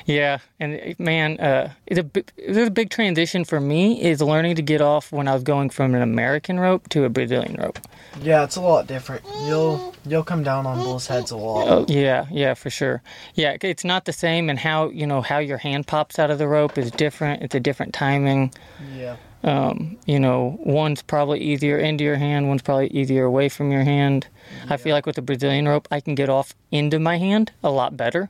Yeah, 0.07 0.39
and 0.61 0.81
uh, 0.81 1.03
man, 1.03 1.39
uh, 1.41 1.73
it's 1.87 2.01
a 2.01 2.67
a 2.67 2.71
big 2.71 2.91
transition 2.91 3.45
for 3.45 3.61
me 3.61 4.01
is 4.03 4.21
learning 4.21 4.57
to 4.57 4.63
get 4.63 4.81
off 4.81 5.13
when 5.13 5.29
I 5.29 5.35
was 5.35 5.43
going 5.43 5.71
from 5.71 5.95
an 5.95 6.03
American 6.03 6.59
rope 6.61 6.89
to 6.91 7.05
a 7.05 7.09
Brazilian 7.09 7.57
rope. 7.61 7.79
Yeah, 8.23 8.45
it's 8.45 8.57
a 8.57 8.61
lot 8.61 8.87
different. 8.87 9.25
You'll 9.45 9.95
you'll 10.05 10.25
come 10.25 10.43
down 10.43 10.67
on 10.67 10.79
bulls' 10.79 11.07
heads 11.07 11.31
a 11.31 11.37
lot. 11.37 11.69
Oh, 11.69 11.85
yeah, 11.89 12.27
yeah, 12.31 12.55
for 12.55 12.71
sure. 12.71 13.03
Yeah, 13.35 13.57
it's 13.61 13.85
not 13.85 14.05
the 14.05 14.13
same, 14.13 14.49
and 14.49 14.59
how 14.59 14.91
you 14.91 15.07
know 15.07 15.21
how 15.21 15.39
your 15.39 15.59
hand 15.59 15.87
pops 15.87 16.19
out 16.19 16.31
of 16.31 16.39
the 16.39 16.49
rope 16.49 16.79
is 16.79 16.91
different. 16.91 17.43
It's 17.43 17.55
a 17.55 17.61
different 17.61 17.95
timing. 17.95 18.53
Yeah. 18.95 19.17
Um, 19.45 19.97
you 20.07 20.19
know, 20.19 20.59
one's 20.65 21.03
probably 21.03 21.41
easier 21.41 21.79
into 21.79 22.03
your 22.03 22.17
hand, 22.17 22.49
one's 22.49 22.63
probably 22.63 22.89
easier 22.89 23.25
away 23.25 23.49
from 23.49 23.71
your 23.71 23.85
hand. 23.85 24.27
I 24.69 24.77
feel 24.77 24.93
like 24.93 25.07
with 25.07 25.15
the 25.17 25.23
Brazilian 25.23 25.69
rope, 25.69 25.87
I 25.91 26.01
can 26.01 26.17
get 26.17 26.29
off 26.29 26.55
into 26.73 26.99
my 26.99 27.19
hand 27.19 27.53
a 27.63 27.71
lot 27.71 27.97
better 27.97 28.29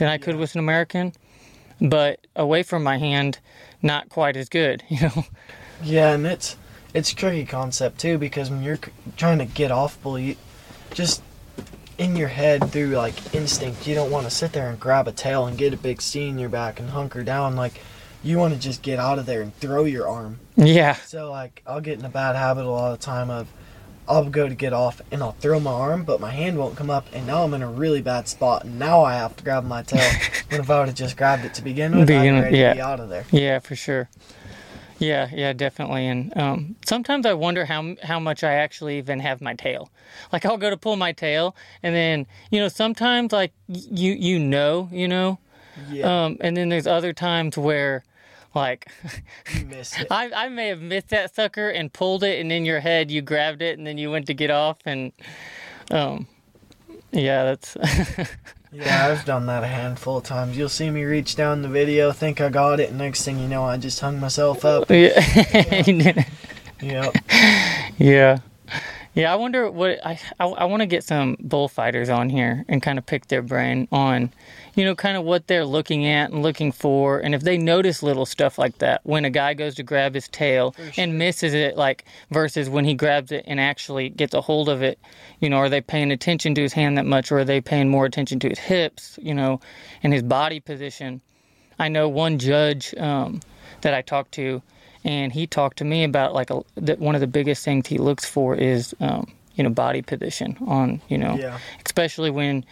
than 0.00 0.08
I 0.08 0.18
could 0.18 0.34
with 0.34 0.54
an 0.54 0.58
American, 0.58 1.12
but 1.80 2.26
away 2.34 2.64
from 2.64 2.82
my 2.82 2.98
hand, 2.98 3.38
not 3.82 4.08
quite 4.08 4.36
as 4.36 4.48
good. 4.48 4.82
You 4.90 5.02
know. 5.02 5.24
Yeah, 5.82 6.12
and 6.12 6.26
it's 6.26 6.56
it's 6.92 7.12
a 7.12 7.14
tricky 7.14 7.46
concept 7.46 8.00
too 8.00 8.18
because 8.18 8.50
when 8.50 8.62
you're 8.62 8.78
trying 9.16 9.38
to 9.38 9.44
get 9.46 9.70
off 9.70 10.02
bull, 10.02 10.18
you 10.18 10.36
just 10.92 11.22
in 11.96 12.16
your 12.16 12.28
head 12.28 12.70
through 12.70 12.88
like 12.88 13.34
instinct, 13.34 13.86
you 13.86 13.94
don't 13.94 14.10
want 14.10 14.24
to 14.24 14.30
sit 14.30 14.52
there 14.52 14.68
and 14.68 14.80
grab 14.80 15.06
a 15.06 15.12
tail 15.12 15.46
and 15.46 15.56
get 15.56 15.72
a 15.72 15.76
big 15.76 16.02
C 16.02 16.28
in 16.28 16.38
your 16.38 16.48
back 16.48 16.80
and 16.80 16.90
hunker 16.90 17.22
down. 17.22 17.56
Like 17.56 17.80
you 18.22 18.36
want 18.38 18.52
to 18.52 18.60
just 18.60 18.82
get 18.82 18.98
out 18.98 19.18
of 19.18 19.26
there 19.26 19.40
and 19.40 19.54
throw 19.56 19.84
your 19.84 20.08
arm. 20.08 20.40
Yeah. 20.56 20.94
So 20.94 21.30
like 21.30 21.62
I'll 21.66 21.80
get 21.80 21.98
in 21.98 22.04
a 22.04 22.10
bad 22.10 22.36
habit 22.36 22.64
a 22.64 22.70
lot 22.70 22.92
of 22.92 23.00
time 23.00 23.30
of 23.30 23.48
I'll 24.10 24.28
go 24.28 24.48
to 24.48 24.54
get 24.56 24.72
off 24.72 25.00
and 25.12 25.22
I'll 25.22 25.32
throw 25.32 25.60
my 25.60 25.70
arm, 25.70 26.02
but 26.02 26.20
my 26.20 26.32
hand 26.32 26.58
won't 26.58 26.76
come 26.76 26.90
up, 26.90 27.06
and 27.12 27.26
now 27.28 27.44
I'm 27.44 27.54
in 27.54 27.62
a 27.62 27.70
really 27.70 28.02
bad 28.02 28.26
spot, 28.26 28.64
and 28.64 28.76
now 28.78 29.02
I 29.02 29.14
have 29.14 29.36
to 29.36 29.44
grab 29.44 29.64
my 29.64 29.82
tail. 29.82 30.10
when 30.50 30.60
if 30.60 30.68
I 30.68 30.80
would 30.80 30.88
have 30.88 30.96
just 30.96 31.16
grabbed 31.16 31.44
it 31.44 31.54
to 31.54 31.62
begin 31.62 31.92
with, 31.92 32.02
I'd 32.02 32.06
Begin 32.18 32.34
be 32.34 32.40
with- 32.50 32.54
yeah. 32.54 32.74
be 32.74 32.80
out 32.80 32.98
of 32.98 33.08
there. 33.08 33.24
Yeah, 33.30 33.60
for 33.60 33.76
sure. 33.76 34.10
Yeah, 34.98 35.30
yeah, 35.32 35.52
definitely. 35.54 36.06
And 36.08 36.36
um, 36.36 36.76
sometimes 36.84 37.24
I 37.24 37.32
wonder 37.32 37.64
how 37.64 37.94
how 38.02 38.18
much 38.20 38.44
I 38.44 38.52
actually 38.54 38.98
even 38.98 39.20
have 39.20 39.40
my 39.40 39.54
tail. 39.54 39.90
Like 40.32 40.44
I'll 40.44 40.58
go 40.58 40.68
to 40.70 40.76
pull 40.76 40.96
my 40.96 41.12
tail, 41.12 41.54
and 41.82 41.94
then 41.94 42.26
you 42.50 42.58
know 42.60 42.68
sometimes 42.68 43.32
like 43.32 43.52
y- 43.68 43.80
you 43.90 44.12
you 44.12 44.38
know 44.40 44.88
you 44.92 45.08
know, 45.08 45.38
Yeah, 45.88 46.24
um, 46.24 46.36
and 46.40 46.54
then 46.56 46.68
there's 46.68 46.86
other 46.86 47.12
times 47.14 47.56
where 47.56 48.04
like 48.54 48.90
you 49.54 49.64
missed 49.66 49.98
it. 50.00 50.06
I 50.10 50.30
I 50.34 50.48
may 50.48 50.68
have 50.68 50.80
missed 50.80 51.08
that 51.10 51.34
sucker 51.34 51.68
and 51.68 51.92
pulled 51.92 52.24
it, 52.24 52.40
and 52.40 52.50
in 52.52 52.64
your 52.64 52.80
head 52.80 53.10
you 53.10 53.22
grabbed 53.22 53.62
it, 53.62 53.78
and 53.78 53.86
then 53.86 53.98
you 53.98 54.10
went 54.10 54.26
to 54.26 54.34
get 54.34 54.50
off, 54.50 54.78
and 54.84 55.12
um, 55.90 56.26
Yeah, 57.12 57.44
that's 57.44 57.76
Yeah, 58.72 59.08
I've 59.08 59.24
done 59.24 59.46
that 59.46 59.64
a 59.64 59.66
handful 59.66 60.18
of 60.18 60.24
times. 60.24 60.56
You'll 60.56 60.68
see 60.68 60.90
me 60.90 61.02
reach 61.02 61.34
down 61.34 61.62
the 61.62 61.68
video, 61.68 62.12
think 62.12 62.40
I 62.40 62.48
got 62.50 62.78
it, 62.78 62.92
next 62.92 63.24
thing 63.24 63.40
you 63.40 63.48
know, 63.48 63.64
I 63.64 63.76
just 63.76 63.98
hung 63.98 64.20
myself 64.20 64.64
up. 64.64 64.88
yeah. 64.90 65.20
Yep. 66.82 67.14
Yeah. 67.98 68.38
Yeah, 69.12 69.32
I 69.32 69.36
wonder 69.36 69.70
what 69.70 69.98
I 70.06 70.18
I, 70.38 70.46
I 70.46 70.64
want 70.64 70.80
to 70.80 70.86
get 70.86 71.04
some 71.04 71.36
bullfighters 71.40 72.08
on 72.08 72.30
here 72.30 72.64
and 72.68 72.80
kind 72.80 72.96
of 72.96 73.04
pick 73.04 73.26
their 73.26 73.42
brain 73.42 73.88
on, 73.92 74.32
you 74.80 74.86
know, 74.86 74.94
kind 74.94 75.18
of 75.18 75.24
what 75.24 75.46
they're 75.46 75.66
looking 75.66 76.06
at 76.06 76.30
and 76.30 76.42
looking 76.42 76.72
for, 76.72 77.18
and 77.18 77.34
if 77.34 77.42
they 77.42 77.58
notice 77.58 78.02
little 78.02 78.24
stuff 78.24 78.56
like 78.58 78.78
that 78.78 79.02
when 79.04 79.26
a 79.26 79.30
guy 79.30 79.52
goes 79.52 79.74
to 79.74 79.82
grab 79.82 80.14
his 80.14 80.26
tail 80.28 80.74
and 80.96 81.18
misses 81.18 81.52
it, 81.52 81.76
like 81.76 82.06
versus 82.30 82.70
when 82.70 82.86
he 82.86 82.94
grabs 82.94 83.30
it 83.30 83.44
and 83.46 83.60
actually 83.60 84.08
gets 84.08 84.32
a 84.32 84.40
hold 84.40 84.70
of 84.70 84.80
it, 84.82 84.98
you 85.38 85.50
know, 85.50 85.58
are 85.58 85.68
they 85.68 85.82
paying 85.82 86.10
attention 86.10 86.54
to 86.54 86.62
his 86.62 86.72
hand 86.72 86.96
that 86.96 87.04
much, 87.04 87.30
or 87.30 87.40
are 87.40 87.44
they 87.44 87.60
paying 87.60 87.90
more 87.90 88.06
attention 88.06 88.38
to 88.38 88.48
his 88.48 88.58
hips, 88.58 89.18
you 89.20 89.34
know, 89.34 89.60
and 90.02 90.14
his 90.14 90.22
body 90.22 90.60
position? 90.60 91.20
I 91.78 91.88
know 91.88 92.08
one 92.08 92.38
judge 92.38 92.94
um, 92.96 93.40
that 93.82 93.92
I 93.92 94.00
talked 94.00 94.32
to 94.32 94.62
and 95.04 95.30
he 95.30 95.46
talked 95.46 95.76
to 95.78 95.84
me 95.84 96.04
about 96.04 96.32
like 96.32 96.48
a, 96.50 96.62
that 96.76 96.98
one 97.00 97.14
of 97.14 97.20
the 97.20 97.26
biggest 97.26 97.66
things 97.66 97.86
he 97.86 97.98
looks 97.98 98.24
for 98.24 98.54
is 98.54 98.94
um, 99.00 99.30
you 99.56 99.64
know 99.64 99.70
body 99.70 100.00
position 100.00 100.56
on 100.66 101.02
you 101.08 101.18
know 101.18 101.36
Yeah. 101.36 101.58
especially 101.84 102.30
when 102.30 102.64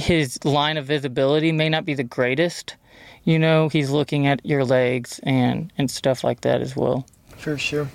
his 0.00 0.42
line 0.44 0.76
of 0.76 0.86
visibility 0.86 1.52
may 1.52 1.68
not 1.68 1.84
be 1.84 1.94
the 1.94 2.04
greatest 2.04 2.76
you 3.24 3.38
know 3.38 3.68
he's 3.68 3.90
looking 3.90 4.26
at 4.26 4.44
your 4.44 4.64
legs 4.64 5.20
and 5.24 5.72
and 5.76 5.90
stuff 5.90 6.24
like 6.24 6.40
that 6.40 6.60
as 6.60 6.74
well 6.74 7.06
For 7.36 7.56
sure. 7.58 7.88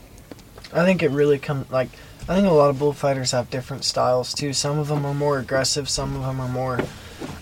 I 0.74 0.84
think 0.84 1.02
it 1.04 1.12
really 1.12 1.40
comes 1.40 1.70
like 1.72 1.90
I 2.28 2.36
think 2.36 2.48
a 2.48 2.52
lot 2.52 2.70
of 2.72 2.80
bullfighters 2.80 3.32
have 3.32 3.52
different 3.52 3.84
styles 3.84 4.34
too. 4.34 4.52
Some 4.52 4.80
of 4.80 4.88
them 4.88 5.06
are 5.06 5.14
more 5.14 5.38
aggressive. 5.38 5.88
Some 5.88 6.16
of 6.16 6.24
them 6.24 6.40
are 6.40 6.48
more. 6.50 6.80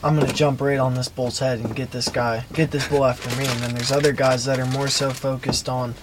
I'm 0.04 0.20
gonna 0.20 0.34
jump 0.34 0.60
right 0.60 0.78
on 0.78 0.94
this 0.94 1.08
bull's 1.08 1.40
head 1.40 1.60
and 1.60 1.74
get 1.74 1.92
this 1.92 2.10
guy, 2.10 2.44
get 2.54 2.72
this 2.72 2.88
bull 2.90 3.06
after 3.06 3.30
me. 3.38 3.46
And 3.48 3.60
then 3.62 3.74
there's 3.76 3.92
other 3.94 4.12
guys 4.12 4.44
that 4.46 4.60
are 4.60 4.66
more 4.66 4.90
so 4.90 5.12
focused 5.12 5.70
on, 5.70 5.96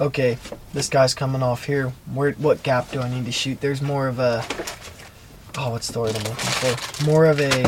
okay, 0.00 0.38
this 0.72 0.88
guy's 0.88 1.12
coming 1.12 1.42
off 1.42 1.66
here. 1.66 1.92
Where, 2.12 2.32
what 2.32 2.62
gap 2.62 2.90
do 2.90 3.00
I 3.00 3.10
need 3.10 3.26
to 3.26 3.32
shoot? 3.32 3.60
There's 3.60 3.82
more 3.82 4.08
of 4.08 4.18
a, 4.18 4.42
oh, 5.58 5.70
what's 5.70 5.88
the 5.88 6.00
word 6.00 6.16
I'm 6.16 6.22
looking 6.22 6.36
for? 6.36 7.04
More 7.04 7.26
of 7.26 7.38
a 7.38 7.64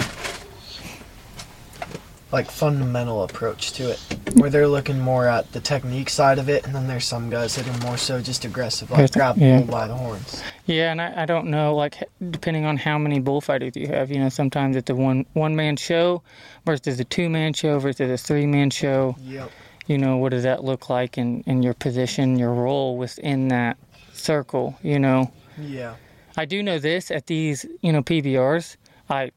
like 2.34 2.50
fundamental 2.50 3.22
approach 3.22 3.72
to 3.74 3.90
it, 3.92 3.98
where 4.34 4.50
they're 4.50 4.68
looking 4.68 4.98
more 5.00 5.26
at 5.26 5.50
the 5.52 5.60
technique 5.60 6.10
side 6.10 6.38
of 6.38 6.48
it, 6.48 6.66
and 6.66 6.74
then 6.74 6.86
there's 6.86 7.04
some 7.06 7.30
guys 7.30 7.54
that 7.56 7.66
are 7.68 7.86
more 7.86 7.96
so 7.96 8.20
just 8.20 8.44
aggressive, 8.44 8.90
like 8.90 9.00
Yes, 9.00 9.10
grab 9.12 9.36
yeah. 9.38 9.62
by 9.62 9.86
the 9.86 9.94
horns. 9.94 10.42
yeah 10.66 10.90
and 10.92 11.00
I, 11.00 11.22
I 11.22 11.26
don't 11.26 11.46
know 11.48 11.74
like 11.74 12.02
depending 12.30 12.64
on 12.64 12.76
how 12.76 12.98
many 12.98 13.20
bullfighters 13.20 13.76
you 13.76 13.86
have 13.88 14.10
you 14.10 14.18
know 14.18 14.28
sometimes 14.30 14.76
it's 14.76 14.90
a 14.90 14.94
one 14.94 15.24
one 15.34 15.54
man 15.56 15.76
show 15.76 16.22
versus 16.66 16.98
a 17.00 17.04
two 17.04 17.28
man 17.30 17.52
show 17.52 17.78
versus 17.78 18.10
a 18.10 18.16
three 18.16 18.46
man 18.46 18.70
show 18.70 19.14
Yep. 19.20 19.50
you 19.86 19.98
know 19.98 20.16
what 20.16 20.30
does 20.30 20.42
that 20.44 20.64
look 20.64 20.88
like 20.90 21.18
in 21.18 21.42
in 21.46 21.62
your 21.62 21.74
position 21.74 22.38
your 22.38 22.52
role 22.54 22.96
within 22.96 23.48
that 23.48 23.76
circle 24.12 24.76
you 24.82 24.98
know 24.98 25.30
Yeah. 25.58 25.94
I 26.36 26.46
do 26.46 26.62
know 26.64 26.78
this 26.80 27.12
at 27.12 27.26
these, 27.28 27.64
you 27.80 27.92
know, 27.92 28.02
PBRs. 28.02 28.76
I, 29.08 29.30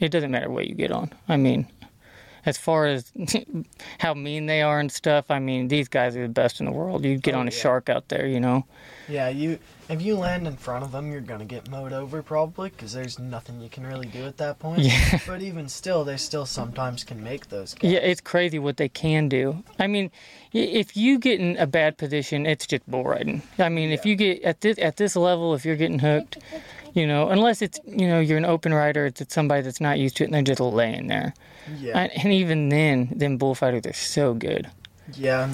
it 0.00 0.08
doesn't 0.10 0.30
matter 0.30 0.48
what 0.48 0.66
you 0.66 0.74
get 0.74 0.90
on. 0.90 1.12
I 1.28 1.36
mean, 1.36 1.66
as 2.46 2.56
far 2.58 2.86
as 2.86 3.12
how 3.98 4.14
mean 4.14 4.46
they 4.46 4.62
are 4.62 4.80
and 4.80 4.90
stuff. 4.90 5.30
I 5.30 5.38
mean, 5.38 5.68
these 5.68 5.88
guys 5.88 6.16
are 6.16 6.22
the 6.22 6.32
best 6.32 6.60
in 6.60 6.66
the 6.66 6.72
world. 6.72 7.04
You 7.04 7.16
get 7.18 7.34
Oh, 7.34 7.40
on 7.40 7.48
a 7.48 7.50
yeah. 7.50 7.56
shark 7.56 7.88
out 7.88 8.08
there, 8.08 8.26
you 8.26 8.40
know. 8.40 8.64
Yeah, 9.08 9.28
you 9.28 9.58
if 9.88 10.02
you 10.02 10.16
land 10.16 10.46
in 10.46 10.54
front 10.58 10.84
of 10.84 10.92
them, 10.92 11.10
you're 11.10 11.22
gonna 11.22 11.46
get 11.46 11.70
mowed 11.70 11.94
over 11.94 12.22
probably 12.22 12.68
because 12.68 12.92
there's 12.92 13.18
nothing 13.18 13.60
you 13.62 13.70
can 13.70 13.86
really 13.86 14.06
do 14.06 14.26
at 14.26 14.36
that 14.36 14.58
point. 14.58 14.80
Yeah. 14.80 15.18
But 15.26 15.40
even 15.42 15.68
still, 15.68 16.04
they 16.04 16.16
still 16.18 16.44
sometimes 16.46 17.04
can 17.04 17.22
make 17.22 17.48
those. 17.48 17.74
Yeah, 17.80 18.00
it's 18.00 18.20
crazy 18.20 18.58
what 18.58 18.76
they 18.76 18.88
can 18.90 19.28
do. 19.28 19.62
I 19.78 19.86
mean, 19.86 20.10
if 20.52 20.96
you 20.96 21.18
get 21.18 21.40
in 21.40 21.56
a 21.56 21.66
bad 21.66 21.96
position, 21.96 22.44
it's 22.44 22.66
just 22.66 22.88
bull 22.90 23.04
riding. 23.04 23.42
I 23.58 23.68
mean, 23.70 23.90
if 23.90 24.04
you 24.04 24.14
get 24.16 24.42
at 24.42 24.60
this 24.60 24.78
at 24.78 24.96
this 24.98 25.16
level, 25.16 25.54
if 25.54 25.64
you're 25.64 25.76
getting 25.76 25.98
hooked, 26.00 26.38
you 26.98 27.06
know, 27.06 27.28
unless 27.28 27.62
it's 27.62 27.78
you 27.86 28.08
know 28.08 28.20
you're 28.20 28.38
an 28.38 28.44
open 28.44 28.74
rider, 28.74 29.06
it's, 29.06 29.20
it's 29.20 29.34
somebody 29.34 29.62
that's 29.62 29.80
not 29.80 29.98
used 29.98 30.16
to 30.16 30.24
it 30.24 30.26
and 30.26 30.34
they're 30.34 30.42
just 30.42 30.60
laying 30.60 31.06
there. 31.06 31.32
yeah, 31.78 31.98
And, 31.98 32.12
and 32.24 32.32
even 32.32 32.68
then, 32.68 33.08
them 33.14 33.36
bullfighters 33.38 33.86
are 33.86 33.92
so 33.92 34.34
good. 34.34 34.68
yeah. 35.14 35.48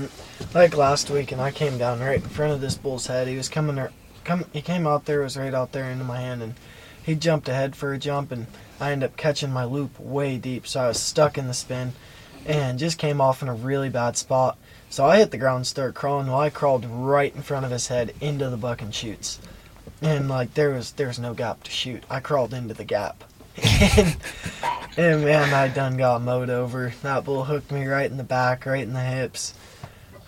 Like 0.54 0.76
last 0.76 1.10
week, 1.10 1.32
and 1.32 1.40
I 1.40 1.50
came 1.50 1.78
down 1.78 2.00
right 2.00 2.22
in 2.22 2.28
front 2.28 2.52
of 2.52 2.60
this 2.60 2.76
bull's 2.76 3.06
head. 3.06 3.28
He 3.28 3.36
was 3.36 3.48
coming, 3.48 3.76
there- 3.76 3.92
come. 4.24 4.44
He 4.52 4.62
came 4.62 4.86
out 4.86 5.04
there, 5.04 5.20
was 5.20 5.36
right 5.36 5.54
out 5.54 5.72
there 5.72 5.90
into 5.90 6.04
my 6.04 6.20
hand, 6.20 6.42
and 6.42 6.54
he 7.04 7.14
jumped 7.14 7.48
ahead 7.48 7.76
for 7.76 7.92
a 7.92 7.98
jump, 7.98 8.32
and 8.32 8.46
I 8.80 8.90
ended 8.92 9.10
up 9.10 9.16
catching 9.16 9.50
my 9.52 9.64
loop 9.64 9.98
way 10.00 10.38
deep, 10.38 10.66
so 10.66 10.80
I 10.80 10.88
was 10.88 11.00
stuck 11.00 11.36
in 11.38 11.46
the 11.46 11.54
spin, 11.54 11.92
and 12.46 12.78
just 12.78 12.98
came 12.98 13.20
off 13.20 13.42
in 13.42 13.48
a 13.48 13.54
really 13.54 13.88
bad 13.90 14.16
spot. 14.16 14.56
So 14.90 15.04
I 15.04 15.18
hit 15.18 15.30
the 15.30 15.38
ground, 15.38 15.58
and 15.58 15.66
started 15.66 15.94
crawling. 15.94 16.26
Well, 16.28 16.38
I 16.40 16.50
crawled 16.50 16.84
right 16.86 17.34
in 17.34 17.42
front 17.42 17.64
of 17.64 17.70
his 17.72 17.88
head 17.88 18.14
into 18.20 18.48
the 18.50 18.56
buck 18.56 18.80
and 18.82 18.94
shoots, 18.94 19.40
and 20.02 20.28
like 20.28 20.54
there 20.54 20.70
was 20.70 20.92
there 20.92 21.08
was 21.08 21.18
no 21.18 21.34
gap 21.34 21.62
to 21.64 21.70
shoot. 21.70 22.04
I 22.10 22.20
crawled 22.20 22.54
into 22.54 22.74
the 22.74 22.84
gap. 22.84 23.24
and, 23.62 24.16
and 24.96 25.24
man, 25.24 25.54
I 25.54 25.68
done 25.68 25.96
got 25.96 26.22
mowed 26.22 26.50
over. 26.50 26.92
That 27.02 27.24
bull 27.24 27.44
hooked 27.44 27.70
me 27.70 27.86
right 27.86 28.10
in 28.10 28.16
the 28.16 28.24
back, 28.24 28.66
right 28.66 28.82
in 28.82 28.92
the 28.92 29.00
hips. 29.00 29.54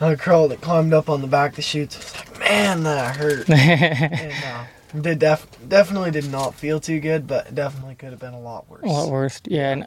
I 0.01 0.15
crawled, 0.15 0.53
it 0.53 0.61
climbed 0.61 0.93
up 0.93 1.09
on 1.09 1.23
the 1.23 1.27
back 1.27 1.51
of 1.53 1.57
the 1.57 1.63
chutes. 1.63 1.97
I 1.97 2.01
was 2.01 2.15
like, 2.17 2.39
man, 2.39 2.83
that 2.83 3.17
hurt. 3.17 3.49
and 3.51 4.45
uh, 4.45 4.65
did 5.01 5.19
def- 5.19 5.69
definitely 5.69 6.11
did 6.11 6.31
not 6.31 6.55
feel 6.55 6.81
too 6.81 7.01
good, 7.01 7.27
but 7.27 7.55
definitely 7.55 7.95
could 7.95 8.11
have 8.11 8.21
been 8.21 8.35
a 8.35 8.41
lot 8.41 8.69
worse. 8.69 8.83
A 8.83 8.87
lot 8.87 9.11
worse. 9.11 9.41
Yeah, 9.47 9.73
and 9.73 9.87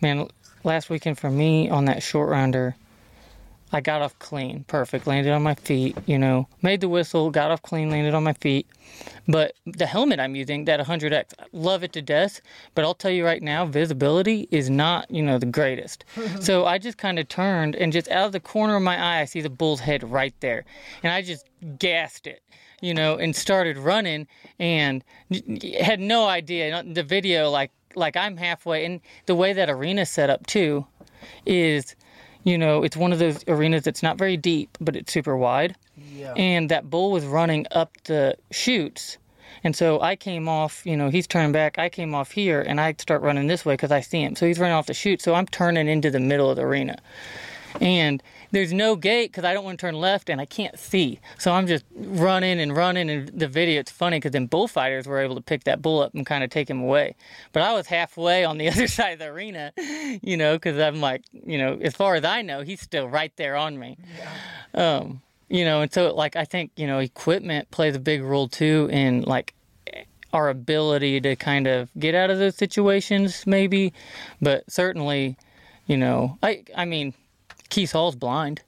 man, 0.00 0.28
last 0.64 0.88
weekend 0.88 1.18
for 1.18 1.30
me 1.30 1.68
on 1.68 1.84
that 1.86 2.02
short 2.02 2.30
rounder, 2.30 2.74
I 3.72 3.80
got 3.80 4.02
off 4.02 4.18
clean, 4.18 4.64
perfect, 4.64 5.06
landed 5.06 5.32
on 5.32 5.42
my 5.42 5.54
feet. 5.54 5.96
You 6.06 6.18
know, 6.18 6.48
made 6.62 6.80
the 6.80 6.88
whistle, 6.88 7.30
got 7.30 7.50
off 7.50 7.62
clean, 7.62 7.90
landed 7.90 8.14
on 8.14 8.24
my 8.24 8.32
feet. 8.34 8.66
But 9.28 9.54
the 9.64 9.86
helmet 9.86 10.18
I'm 10.18 10.34
using, 10.34 10.64
that 10.64 10.80
100X, 10.80 11.34
I 11.38 11.44
love 11.52 11.84
it 11.84 11.92
to 11.92 12.02
death. 12.02 12.40
But 12.74 12.84
I'll 12.84 12.94
tell 12.94 13.10
you 13.10 13.24
right 13.24 13.42
now, 13.42 13.64
visibility 13.66 14.48
is 14.50 14.68
not, 14.68 15.10
you 15.10 15.22
know, 15.22 15.38
the 15.38 15.46
greatest. 15.46 16.04
so 16.40 16.64
I 16.66 16.78
just 16.78 16.98
kind 16.98 17.18
of 17.18 17.28
turned 17.28 17.76
and 17.76 17.92
just 17.92 18.08
out 18.08 18.26
of 18.26 18.32
the 18.32 18.40
corner 18.40 18.76
of 18.76 18.82
my 18.82 19.00
eye, 19.00 19.20
I 19.20 19.24
see 19.24 19.40
the 19.40 19.50
bull's 19.50 19.80
head 19.80 20.02
right 20.02 20.34
there, 20.40 20.64
and 21.02 21.12
I 21.12 21.22
just 21.22 21.46
gassed 21.78 22.26
it 22.26 22.42
you 22.80 22.94
know, 22.94 23.16
and 23.16 23.36
started 23.36 23.76
running 23.76 24.26
and 24.58 25.04
had 25.80 26.00
no 26.00 26.26
idea. 26.26 26.82
The 26.82 27.02
video, 27.02 27.50
like, 27.50 27.70
like 27.94 28.16
I'm 28.16 28.36
halfway, 28.36 28.84
and 28.84 29.00
the 29.26 29.34
way 29.34 29.52
that 29.52 29.68
arena's 29.68 30.08
set 30.08 30.30
up 30.30 30.46
too, 30.46 30.86
is, 31.44 31.94
you 32.44 32.56
know, 32.56 32.82
it's 32.82 32.96
one 32.96 33.12
of 33.12 33.18
those 33.18 33.44
arenas 33.48 33.82
that's 33.84 34.02
not 34.02 34.18
very 34.18 34.36
deep, 34.36 34.76
but 34.80 34.96
it's 34.96 35.12
super 35.12 35.36
wide. 35.36 35.76
yeah. 35.96 36.32
And 36.36 36.70
that 36.70 36.88
bull 36.90 37.10
was 37.10 37.24
running 37.24 37.66
up 37.70 37.96
the 38.04 38.36
chutes. 38.50 39.18
And 39.62 39.76
so 39.76 40.00
I 40.00 40.16
came 40.16 40.48
off, 40.48 40.86
you 40.86 40.96
know, 40.96 41.10
he's 41.10 41.26
turning 41.26 41.52
back. 41.52 41.78
I 41.78 41.88
came 41.88 42.14
off 42.14 42.30
here 42.30 42.62
and 42.62 42.80
I 42.80 42.94
start 42.98 43.20
running 43.20 43.46
this 43.46 43.64
way 43.64 43.74
because 43.74 43.92
I 43.92 44.00
see 44.00 44.22
him. 44.22 44.34
So 44.36 44.46
he's 44.46 44.58
running 44.58 44.74
off 44.74 44.86
the 44.86 44.94
chute. 44.94 45.20
So 45.20 45.34
I'm 45.34 45.46
turning 45.46 45.86
into 45.88 46.10
the 46.10 46.20
middle 46.20 46.48
of 46.48 46.56
the 46.56 46.62
arena. 46.62 46.98
And 47.80 48.22
there's 48.50 48.72
no 48.72 48.96
gate 48.96 49.30
because 49.30 49.44
I 49.44 49.52
don't 49.52 49.64
want 49.64 49.78
to 49.78 49.86
turn 49.86 49.94
left 49.94 50.28
and 50.28 50.40
I 50.40 50.44
can't 50.44 50.78
see. 50.78 51.20
So 51.38 51.52
I'm 51.52 51.66
just 51.66 51.84
running 51.94 52.60
and 52.60 52.76
running. 52.76 53.10
And 53.10 53.28
the 53.28 53.48
video, 53.48 53.80
it's 53.80 53.90
funny 53.90 54.16
because 54.16 54.32
then 54.32 54.46
bullfighters 54.46 55.06
were 55.06 55.20
able 55.20 55.34
to 55.36 55.40
pick 55.40 55.64
that 55.64 55.82
bull 55.82 56.00
up 56.00 56.14
and 56.14 56.26
kind 56.26 56.42
of 56.42 56.50
take 56.50 56.68
him 56.68 56.80
away. 56.80 57.14
But 57.52 57.62
I 57.62 57.72
was 57.72 57.86
halfway 57.86 58.44
on 58.44 58.58
the 58.58 58.68
other 58.70 58.88
side 58.88 59.10
of 59.14 59.18
the 59.18 59.26
arena, 59.26 59.72
you 60.22 60.36
know, 60.36 60.56
because 60.56 60.78
I'm 60.78 61.00
like, 61.00 61.22
you 61.32 61.58
know, 61.58 61.78
as 61.80 61.94
far 61.94 62.14
as 62.14 62.24
I 62.24 62.42
know, 62.42 62.62
he's 62.62 62.80
still 62.80 63.08
right 63.08 63.32
there 63.36 63.56
on 63.56 63.78
me. 63.78 63.98
Um, 64.74 65.22
you 65.48 65.64
know, 65.64 65.82
and 65.82 65.92
so 65.92 66.14
like 66.14 66.36
I 66.36 66.44
think, 66.44 66.70
you 66.76 66.86
know, 66.86 66.98
equipment 66.98 67.70
plays 67.70 67.96
a 67.96 68.00
big 68.00 68.22
role 68.22 68.48
too 68.48 68.88
in 68.92 69.22
like 69.22 69.54
our 70.32 70.48
ability 70.48 71.20
to 71.20 71.34
kind 71.36 71.66
of 71.66 71.90
get 71.98 72.14
out 72.14 72.30
of 72.30 72.38
those 72.38 72.56
situations 72.56 73.46
maybe. 73.46 73.92
But 74.40 74.70
certainly, 74.70 75.36
you 75.86 75.96
know, 75.96 76.38
I 76.42 76.64
I 76.76 76.84
mean, 76.84 77.14
Keith 77.70 77.92
Hall's 77.92 78.16
blind. 78.16 78.62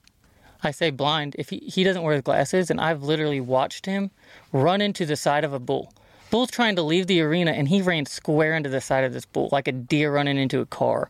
I 0.63 0.71
say 0.71 0.89
blind. 0.89 1.35
If 1.37 1.49
he, 1.49 1.57
he 1.57 1.83
doesn't 1.83 2.01
wear 2.01 2.13
his 2.13 2.21
glasses, 2.21 2.71
and 2.71 2.79
I've 2.79 3.03
literally 3.03 3.41
watched 3.41 3.85
him 3.85 4.11
run 4.51 4.81
into 4.81 5.05
the 5.05 5.15
side 5.15 5.43
of 5.43 5.53
a 5.53 5.59
bull. 5.59 5.93
Bull's 6.31 6.49
trying 6.49 6.75
to 6.77 6.81
leave 6.81 7.07
the 7.07 7.21
arena, 7.21 7.51
and 7.51 7.67
he 7.67 7.81
ran 7.81 8.05
square 8.05 8.55
into 8.55 8.69
the 8.69 8.81
side 8.81 9.03
of 9.03 9.13
this 9.13 9.25
bull, 9.25 9.49
like 9.51 9.67
a 9.67 9.71
deer 9.71 10.11
running 10.11 10.37
into 10.37 10.61
a 10.61 10.65
car. 10.65 11.09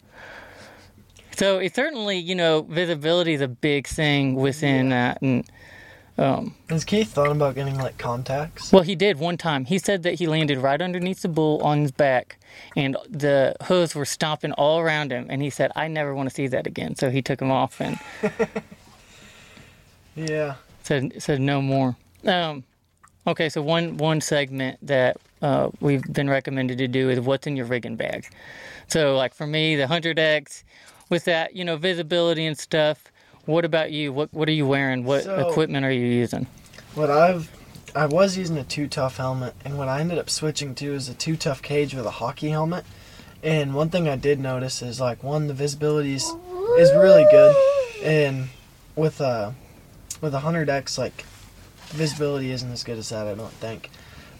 So 1.38 1.60
it's 1.60 1.76
certainly, 1.76 2.18
you 2.18 2.36
know, 2.36 2.64
visibility 2.64 3.34
is 3.34 3.42
a 3.42 3.48
big 3.48 3.88
thing 3.88 4.36
within 4.36 4.90
that. 4.90 5.22
And 5.22 5.50
Has 6.18 6.84
Keith 6.86 7.12
thought 7.12 7.32
about 7.32 7.56
getting 7.56 7.78
like 7.78 7.98
contacts? 7.98 8.72
well, 8.72 8.84
he 8.84 8.96
did 8.96 9.18
one 9.20 9.38
time. 9.38 9.66
He 9.66 9.78
said 9.78 10.04
that 10.04 10.16
he 10.16 10.28
landed 10.28 10.60
right 10.60 10.82
underneath 10.82 11.22
the 11.22 11.28
bull 11.28 11.62
on 11.64 11.82
his 11.82 11.92
back, 11.92 12.38
and 12.76 12.96
the 13.10 13.56
hooves 13.64 13.96
were 13.96 14.06
stomping 14.06 14.52
all 14.54 14.80
around 14.80 15.12
him. 15.12 15.26
And 15.30 15.42
he 15.42 15.50
said, 15.50 15.72
"I 15.76 15.88
never 15.88 16.14
want 16.14 16.30
to 16.30 16.36
see 16.36 16.48
that 16.48 16.68
again." 16.68 16.96
So 16.96 17.10
he 17.10 17.22
took 17.22 17.40
them 17.40 17.52
off 17.52 17.82
and 17.82 17.98
Yeah. 20.16 20.56
said 20.84 21.22
said 21.22 21.42
no 21.42 21.62
more. 21.62 21.96
Um, 22.26 22.64
okay, 23.26 23.50
so 23.50 23.62
one 23.62 23.98
one 23.98 24.22
segment 24.22 24.78
that 24.86 25.18
uh, 25.42 25.70
we've 25.80 26.04
been 26.14 26.30
recommended 26.30 26.78
to 26.78 26.88
do 26.88 27.10
is 27.10 27.20
what's 27.20 27.48
in 27.48 27.56
your 27.58 27.66
rigging 27.66 27.96
bag. 27.96 28.28
So, 28.88 29.16
like 29.18 29.34
for 29.34 29.48
me, 29.48 29.76
the 29.76 29.86
100X, 29.86 30.64
with 31.10 31.26
that, 31.26 31.56
you 31.56 31.66
know, 31.66 31.76
visibility 31.78 32.46
and 32.46 32.58
stuff. 32.58 33.06
What 33.46 33.66
about 33.66 33.92
you? 33.92 34.14
What 34.14 34.34
What 34.34 34.48
are 34.48 34.54
you 34.54 34.66
wearing? 34.66 35.04
What 35.04 35.24
So- 35.24 35.50
equipment 35.50 35.86
are 35.86 35.92
you 35.92 36.06
using? 36.06 36.48
What 36.96 37.10
I've 37.10 37.50
I 37.96 38.08
was 38.08 38.38
using 38.38 38.58
a 38.58 38.64
two 38.64 38.88
tough 38.88 39.18
helmet, 39.18 39.54
and 39.64 39.78
what 39.78 39.88
I 39.88 40.00
ended 40.00 40.18
up 40.18 40.28
switching 40.30 40.74
to 40.76 40.94
is 40.96 41.10
a 41.10 41.14
two 41.14 41.36
tough 41.36 41.62
cage 41.62 41.94
with 41.94 42.06
a 42.06 42.12
hockey 42.12 42.50
helmet. 42.50 42.86
And 43.44 43.76
one 43.76 43.90
thing 43.90 44.08
I 44.08 44.16
did 44.16 44.40
notice 44.40 44.82
is 44.82 45.00
like 45.00 45.24
one, 45.24 45.48
the 45.48 45.54
visibility 45.54 46.14
is, 46.16 46.24
is 46.80 46.92
really 46.94 47.26
good, 47.30 47.56
and 48.04 48.50
with 48.96 49.22
a 49.22 49.54
with 50.22 50.34
a 50.34 50.40
hundred 50.40 50.70
X 50.70 50.98
like 50.98 51.26
visibility 51.90 52.52
isn't 52.52 52.72
as 52.72 52.84
good 52.84 52.98
as 52.98 53.10
that 53.10 53.28
I 53.28 53.36
don't 53.36 53.54
think. 53.54 53.92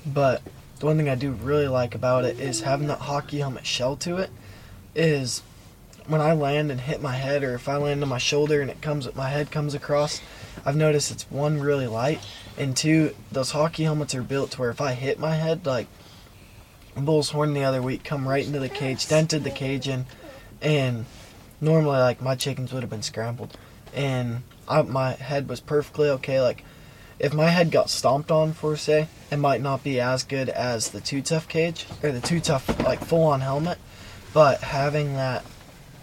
But 0.06 0.42
the 0.80 0.86
one 0.88 0.98
thing 0.98 1.10
I 1.10 1.16
do 1.16 1.32
really 1.32 1.68
like 1.68 1.94
about 1.94 2.26
it 2.26 2.40
is 2.40 2.62
having 2.62 2.88
that 2.88 3.00
hockey 3.00 3.40
helmet 3.40 3.66
shell 3.66 3.96
to 3.98 4.18
it. 4.18 4.30
Is 4.96 5.42
when 6.08 6.22
I 6.22 6.34
land 6.34 6.72
and 6.72 6.82
hit 6.82 7.02
my 7.02 7.16
head, 7.16 7.44
or 7.44 7.56
if 7.56 7.70
I 7.70 7.78
land 7.78 8.04
on 8.04 8.10
my 8.10 8.18
shoulder 8.18 8.62
and 8.62 8.70
it 8.70 8.82
comes, 8.82 9.14
my 9.16 9.30
head 9.30 9.52
comes 9.52 9.74
across, 9.74 10.22
I've 10.66 10.76
noticed 10.76 11.12
it's 11.12 11.30
one 11.32 11.60
really 11.60 11.88
light, 11.88 12.20
and 12.58 12.76
two, 12.76 13.16
those 13.32 13.52
hockey 13.52 13.84
helmets 13.84 14.16
are 14.16 14.24
built 14.24 14.52
to 14.52 14.62
where 14.62 14.70
if 14.70 14.82
I 14.82 14.94
hit 14.94 15.20
my 15.20 15.36
head, 15.36 15.66
like 15.66 15.88
Bull's 16.96 17.30
horn 17.30 17.54
the 17.54 17.64
other 17.64 17.82
week, 17.82 18.04
come 18.04 18.28
right 18.28 18.46
into 18.46 18.60
the 18.60 18.70
cage, 18.70 19.08
dented 19.08 19.44
the 19.44 19.50
cage 19.50 19.88
in, 19.88 20.06
and 20.62 21.06
normally 21.60 22.00
like 22.00 22.22
my 22.22 22.36
chickens 22.36 22.74
would 22.74 22.84
have 22.84 22.90
been 22.90 23.02
scrambled, 23.02 23.58
and 23.94 24.44
I, 24.68 24.82
my 24.82 25.14
head 25.14 25.48
was 25.50 25.60
perfectly 25.60 26.10
okay. 26.10 26.42
Like 26.42 26.64
if 27.20 27.34
my 27.34 27.48
head 27.48 27.72
got 27.72 27.90
stomped 27.90 28.32
on 28.32 28.54
for 28.54 28.76
say, 28.76 29.08
it 29.32 29.38
might 29.38 29.62
not 29.62 29.84
be 29.84 30.00
as 30.00 30.24
good 30.24 30.50
as 30.50 30.90
the 30.90 31.02
two 31.02 31.22
tough 31.22 31.48
cage 31.48 31.86
or 32.04 32.12
the 32.12 32.22
two 32.22 32.40
tough 32.40 32.80
like 32.84 33.00
full 33.00 33.24
on 33.24 33.42
helmet, 33.42 33.78
but 34.34 34.62
having 34.62 35.14
that 35.14 35.44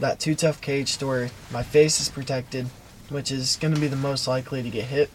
that 0.01 0.19
two 0.21 0.35
tough 0.35 0.61
cage 0.61 0.89
story. 0.89 1.31
my 1.53 1.63
face 1.63 2.01
is 2.01 2.09
protected, 2.09 2.67
which 3.09 3.31
is 3.31 3.57
going 3.57 3.75
to 3.75 3.81
be 3.81 3.87
the 3.89 3.97
most 3.97 4.27
likely 4.27 4.63
to 4.63 4.71
get 4.71 4.85
hit, 4.87 5.11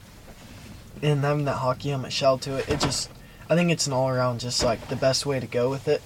and 1.02 1.22
having 1.24 1.46
that 1.46 1.56
hockey 1.58 1.90
helmet 1.90 2.14
shell 2.14 2.38
to 2.40 2.58
it, 2.58 2.70
it 2.70 2.80
just 2.80 3.10
I 3.50 3.56
think 3.56 3.72
it's 3.72 3.88
an 3.88 3.94
all 3.94 4.10
around 4.10 4.40
just 4.40 4.64
like 4.64 4.88
the 4.88 4.96
best 4.96 5.26
way 5.26 5.40
to 5.40 5.48
go 5.48 5.70
with 5.70 5.88
it 5.88 6.02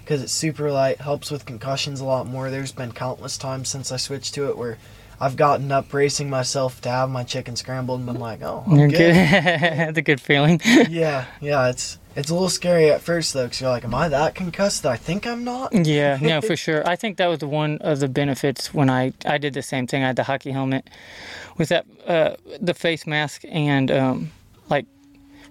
because 0.00 0.22
it's 0.22 0.32
super 0.32 0.72
light, 0.72 1.00
helps 1.00 1.30
with 1.30 1.46
concussions 1.46 2.00
a 2.00 2.04
lot 2.04 2.26
more. 2.26 2.50
There's 2.50 2.72
been 2.72 2.90
countless 2.90 3.38
times 3.38 3.68
since 3.68 3.92
I 3.92 3.96
switched 3.96 4.34
to 4.34 4.48
it 4.48 4.58
where 4.58 4.76
I've 5.20 5.36
gotten 5.36 5.70
up 5.70 5.88
bracing 5.88 6.28
myself 6.28 6.80
to 6.80 6.88
have 6.88 7.10
my 7.10 7.22
chicken 7.22 7.54
scrambled 7.54 8.00
and 8.00 8.06
been 8.06 8.18
like, 8.18 8.42
oh, 8.42 8.64
I'm 8.66 8.76
You're 8.76 8.88
good. 8.88 8.98
good. 8.98 9.14
That's 9.14 9.98
a 9.98 10.02
good 10.02 10.20
feeling. 10.20 10.60
yeah, 10.64 11.26
yeah, 11.40 11.68
it's 11.68 11.98
it's 12.16 12.30
a 12.30 12.34
little 12.34 12.48
scary 12.48 12.90
at 12.90 13.00
first 13.00 13.32
though, 13.32 13.44
because 13.44 13.60
you're 13.60 13.70
like, 13.70 13.84
am 13.84 13.94
I 13.94 14.08
that 14.08 14.34
concussed? 14.34 14.84
I 14.86 14.96
think 14.96 15.26
I'm 15.26 15.44
not. 15.44 15.72
Yeah, 15.86 16.18
no, 16.20 16.40
for 16.40 16.56
sure. 16.66 16.86
I 16.88 16.96
think 16.96 17.16
that 17.18 17.26
was 17.26 17.40
one 17.40 17.78
of 17.78 18.00
the 18.00 18.08
benefits 18.08 18.72
when 18.74 18.90
I 18.90 19.12
I 19.24 19.38
did 19.38 19.54
the 19.54 19.62
same 19.62 19.86
thing. 19.86 20.02
I 20.02 20.08
had 20.08 20.16
the 20.16 20.24
hockey 20.24 20.50
helmet 20.50 20.88
with 21.56 21.68
that 21.70 21.86
uh, 22.06 22.36
the 22.60 22.74
face 22.74 23.06
mask 23.06 23.42
and 23.48 23.90
um, 23.90 24.30
like 24.68 24.86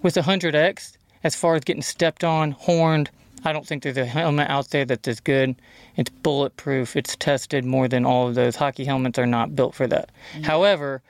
with 0.01 0.13
the 0.15 0.21
hundred 0.23 0.55
X. 0.55 0.97
As 1.21 1.35
far 1.35 1.55
as 1.55 1.65
getting 1.65 1.81
stepped 1.81 2.23
on, 2.23 2.51
horned, 2.51 3.09
I 3.43 3.51
don't 3.51 3.67
think 3.67 3.83
there's 3.83 3.97
a 3.97 4.05
helmet 4.05 4.49
out 4.49 4.69
there 4.69 4.85
that's 4.85 5.05
as 5.07 5.19
good. 5.19 5.55
It's 5.97 6.09
bulletproof. 6.09 6.95
It's 6.95 7.15
tested 7.17 7.65
more 7.65 7.89
than 7.89 8.05
all 8.05 8.29
of 8.29 8.35
those. 8.35 8.55
Hockey 8.55 8.85
helmets 8.85 9.19
are 9.19 9.25
not 9.25 9.53
built 9.53 9.75
for 9.75 9.85
that. 9.87 10.11
However, 10.43 11.01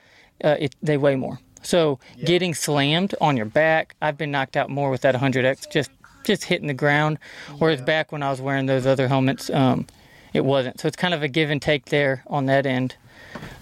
uh, 0.42 0.56
it, 0.58 0.74
they 0.82 0.96
weigh 0.96 1.14
more. 1.14 1.38
So 1.62 1.98
Yeah. 2.16 2.24
getting 2.26 2.54
slammed 2.54 3.14
on 3.20 3.36
your 3.36 3.46
back, 3.46 3.94
I've 4.00 4.16
been 4.18 4.30
knocked 4.30 4.56
out 4.56 4.70
more 4.70 4.90
with 4.90 5.02
that 5.02 5.14
100X 5.14 5.66
just 5.70 5.90
just 6.22 6.44
hitting 6.44 6.66
the 6.66 6.74
ground. 6.74 7.18
Whereas 7.58 7.78
Yeah. 7.80 7.86
back 7.86 8.12
when 8.12 8.22
I 8.22 8.30
was 8.30 8.40
wearing 8.42 8.66
those 8.66 8.86
other 8.86 9.08
helmets, 9.08 9.48
um, 9.50 9.86
it 10.34 10.44
wasn't. 10.44 10.78
So 10.78 10.86
it's 10.86 10.96
kind 10.96 11.14
of 11.14 11.22
a 11.22 11.28
give 11.28 11.48
and 11.50 11.62
take 11.62 11.86
there 11.86 12.22
on 12.26 12.44
that 12.46 12.66
end. 12.66 12.94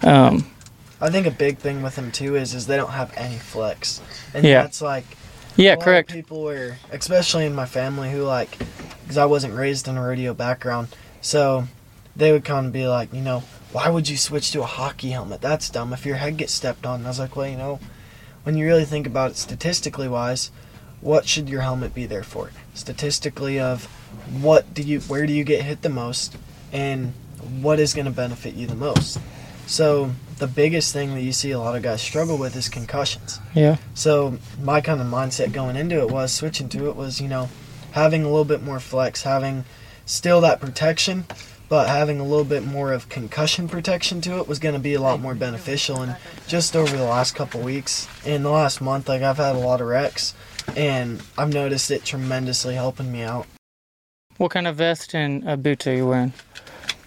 Um, 0.02 0.50
I 1.00 1.08
think 1.10 1.26
a 1.26 1.30
big 1.30 1.58
thing 1.58 1.82
with 1.82 1.94
them 1.94 2.10
too 2.10 2.34
is 2.34 2.54
is 2.54 2.66
they 2.66 2.76
don't 2.76 2.90
have 2.90 3.12
any 3.16 3.36
flex, 3.36 4.00
and 4.34 4.44
Yeah. 4.44 4.62
that's 4.62 4.82
like 4.82 5.04
yeah, 5.56 5.70
a 5.70 5.74
lot 5.74 5.78
of 5.78 5.84
correct. 5.84 6.12
people 6.12 6.42
were, 6.42 6.76
especially 6.92 7.46
in 7.46 7.54
my 7.54 7.66
family, 7.66 8.10
who 8.10 8.22
like, 8.22 8.58
because 9.02 9.16
I 9.18 9.24
wasn't 9.24 9.54
raised 9.54 9.86
in 9.88 9.96
a 9.96 10.02
rodeo 10.02 10.34
background, 10.34 10.88
so 11.20 11.68
they 12.16 12.32
would 12.32 12.44
kind 12.44 12.66
of 12.66 12.72
be 12.72 12.86
like, 12.88 13.12
you 13.14 13.20
know, 13.22 13.44
why 13.72 13.88
would 13.88 14.08
you 14.08 14.16
switch 14.16 14.50
to 14.52 14.62
a 14.62 14.66
hockey 14.66 15.10
helmet? 15.10 15.40
That's 15.40 15.68
dumb. 15.70 15.92
If 15.92 16.06
your 16.06 16.16
head 16.16 16.36
gets 16.36 16.52
stepped 16.52 16.86
on, 16.86 17.00
and 17.00 17.06
I 17.06 17.10
was 17.10 17.18
like, 17.18 17.36
well, 17.36 17.48
you 17.48 17.56
know, 17.56 17.80
when 18.44 18.56
you 18.56 18.66
really 18.66 18.84
think 18.84 19.06
about 19.06 19.32
it 19.32 19.36
statistically 19.36 20.08
wise, 20.08 20.50
what 21.00 21.26
should 21.26 21.48
your 21.48 21.60
helmet 21.60 21.94
be 21.94 22.06
there 22.06 22.22
for? 22.22 22.50
Statistically, 22.74 23.60
of 23.60 23.84
what 24.40 24.72
do 24.74 24.82
you, 24.82 25.00
where 25.00 25.26
do 25.26 25.32
you 25.32 25.44
get 25.44 25.62
hit 25.62 25.82
the 25.82 25.88
most, 25.88 26.36
and 26.72 27.12
what 27.60 27.78
is 27.78 27.94
going 27.94 28.06
to 28.06 28.10
benefit 28.10 28.54
you 28.54 28.66
the 28.66 28.74
most. 28.74 29.18
So 29.66 30.12
the 30.38 30.46
biggest 30.46 30.92
thing 30.92 31.14
that 31.14 31.22
you 31.22 31.32
see 31.32 31.50
a 31.50 31.58
lot 31.58 31.76
of 31.76 31.82
guys 31.82 32.00
struggle 32.00 32.38
with 32.38 32.56
is 32.56 32.68
concussions. 32.68 33.38
Yeah. 33.54 33.76
So 33.94 34.38
my 34.62 34.80
kind 34.80 35.00
of 35.00 35.06
mindset 35.06 35.52
going 35.52 35.76
into 35.76 36.00
it 36.00 36.10
was 36.10 36.32
switching 36.32 36.68
to 36.70 36.88
it 36.88 36.96
was 36.96 37.20
you 37.20 37.28
know 37.28 37.48
having 37.92 38.22
a 38.22 38.28
little 38.28 38.44
bit 38.44 38.62
more 38.62 38.80
flex, 38.80 39.22
having 39.22 39.64
still 40.06 40.40
that 40.40 40.60
protection, 40.60 41.26
but 41.68 41.88
having 41.88 42.20
a 42.20 42.24
little 42.24 42.44
bit 42.44 42.64
more 42.64 42.92
of 42.92 43.08
concussion 43.08 43.68
protection 43.68 44.20
to 44.22 44.38
it 44.38 44.48
was 44.48 44.58
going 44.58 44.74
to 44.74 44.80
be 44.80 44.94
a 44.94 45.00
lot 45.00 45.20
more 45.20 45.34
beneficial. 45.34 46.00
And 46.00 46.16
just 46.46 46.74
over 46.74 46.96
the 46.96 47.04
last 47.04 47.34
couple 47.34 47.60
weeks, 47.60 48.08
in 48.24 48.42
the 48.42 48.50
last 48.50 48.80
month, 48.80 49.08
like 49.08 49.22
I've 49.22 49.36
had 49.36 49.54
a 49.54 49.58
lot 49.58 49.80
of 49.80 49.88
wrecks, 49.88 50.34
and 50.76 51.22
I've 51.36 51.52
noticed 51.52 51.90
it 51.90 52.04
tremendously 52.04 52.74
helping 52.74 53.12
me 53.12 53.22
out. 53.22 53.46
What 54.36 54.50
kind 54.52 54.66
of 54.66 54.76
vest 54.76 55.14
and 55.14 55.48
uh, 55.48 55.56
boots 55.56 55.86
are 55.86 55.94
you 55.94 56.06
wearing? 56.06 56.32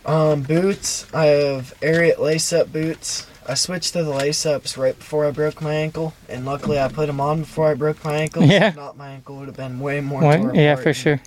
Um, 0.05 0.41
boots. 0.43 1.11
I 1.13 1.25
have 1.27 1.73
Ariat 1.81 2.19
lace-up 2.19 2.71
boots. 2.73 3.27
I 3.47 3.53
switched 3.53 3.93
to 3.93 4.03
the 4.03 4.11
lace-ups 4.11 4.77
right 4.77 4.97
before 4.97 5.25
I 5.25 5.31
broke 5.31 5.61
my 5.61 5.73
ankle, 5.73 6.13
and 6.29 6.45
luckily 6.45 6.79
I 6.79 6.87
put 6.87 7.07
them 7.07 7.19
on 7.19 7.41
before 7.41 7.69
I 7.69 7.73
broke 7.73 8.03
my 8.03 8.15
ankle. 8.15 8.43
Yeah. 8.43 8.69
If 8.69 8.75
not, 8.75 8.97
my 8.97 9.09
ankle 9.09 9.37
would 9.37 9.47
have 9.47 9.57
been 9.57 9.79
way 9.79 10.01
more. 10.01 10.53
Yeah, 10.53 10.75
for 10.75 10.93
sure. 10.93 11.21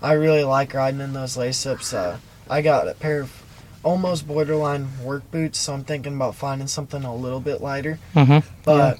I 0.00 0.12
really 0.12 0.44
like 0.44 0.74
riding 0.74 1.00
in 1.00 1.12
those 1.12 1.36
lace-ups. 1.36 1.92
Uh, 1.92 2.18
I 2.50 2.62
got 2.62 2.88
a 2.88 2.94
pair 2.94 3.20
of 3.20 3.42
almost 3.82 4.26
borderline 4.26 4.88
work 5.02 5.30
boots, 5.30 5.58
so 5.58 5.72
I'm 5.74 5.84
thinking 5.84 6.14
about 6.16 6.34
finding 6.34 6.66
something 6.68 7.04
a 7.04 7.14
little 7.14 7.40
bit 7.40 7.60
lighter. 7.60 7.98
hmm 8.14 8.38
But 8.64 8.98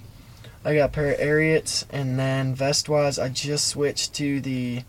I 0.65 0.75
got 0.75 0.87
a 0.87 0.93
pair 0.93 1.13
of 1.13 1.21
Ariats, 1.21 1.87
and 1.91 2.19
then 2.19 2.55
vest-wise, 2.55 3.19
I 3.19 3.29
just 3.29 3.69
switched 3.69 4.15
to 4.15 4.41
the 4.41 4.83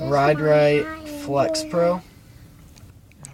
Ride 0.00 0.40
Right 0.40 0.84
Flex 1.24 1.64
Pro. 1.64 2.02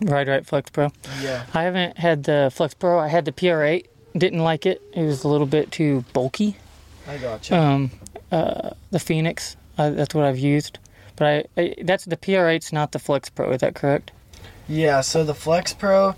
Ride 0.02 0.28
Right 0.28 0.44
Flex 0.46 0.70
Pro. 0.70 0.90
Yeah. 1.22 1.46
I 1.54 1.62
haven't 1.62 1.98
had 1.98 2.24
the 2.24 2.50
Flex 2.54 2.74
Pro. 2.74 2.98
I 2.98 3.08
had 3.08 3.24
the 3.24 3.32
PR8. 3.32 3.86
Didn't 4.16 4.40
like 4.40 4.66
it. 4.66 4.82
It 4.92 5.02
was 5.02 5.24
a 5.24 5.28
little 5.28 5.46
bit 5.46 5.70
too 5.72 6.04
bulky. 6.12 6.56
I 7.08 7.16
gotcha. 7.18 7.56
Um, 7.56 7.90
uh, 8.30 8.70
the 8.90 8.98
Phoenix. 8.98 9.56
Uh, 9.78 9.90
that's 9.90 10.14
what 10.14 10.24
I've 10.24 10.38
used. 10.38 10.78
But 11.16 11.46
I, 11.56 11.60
I 11.60 11.74
that's 11.82 12.04
the 12.04 12.16
PR8's 12.16 12.72
not 12.72 12.92
the 12.92 12.98
Flex 12.98 13.28
Pro. 13.28 13.50
Is 13.52 13.60
that 13.60 13.74
correct? 13.74 14.10
Yeah, 14.68 15.00
so 15.02 15.24
the 15.24 15.34
Flex 15.34 15.72
Pro, 15.72 16.14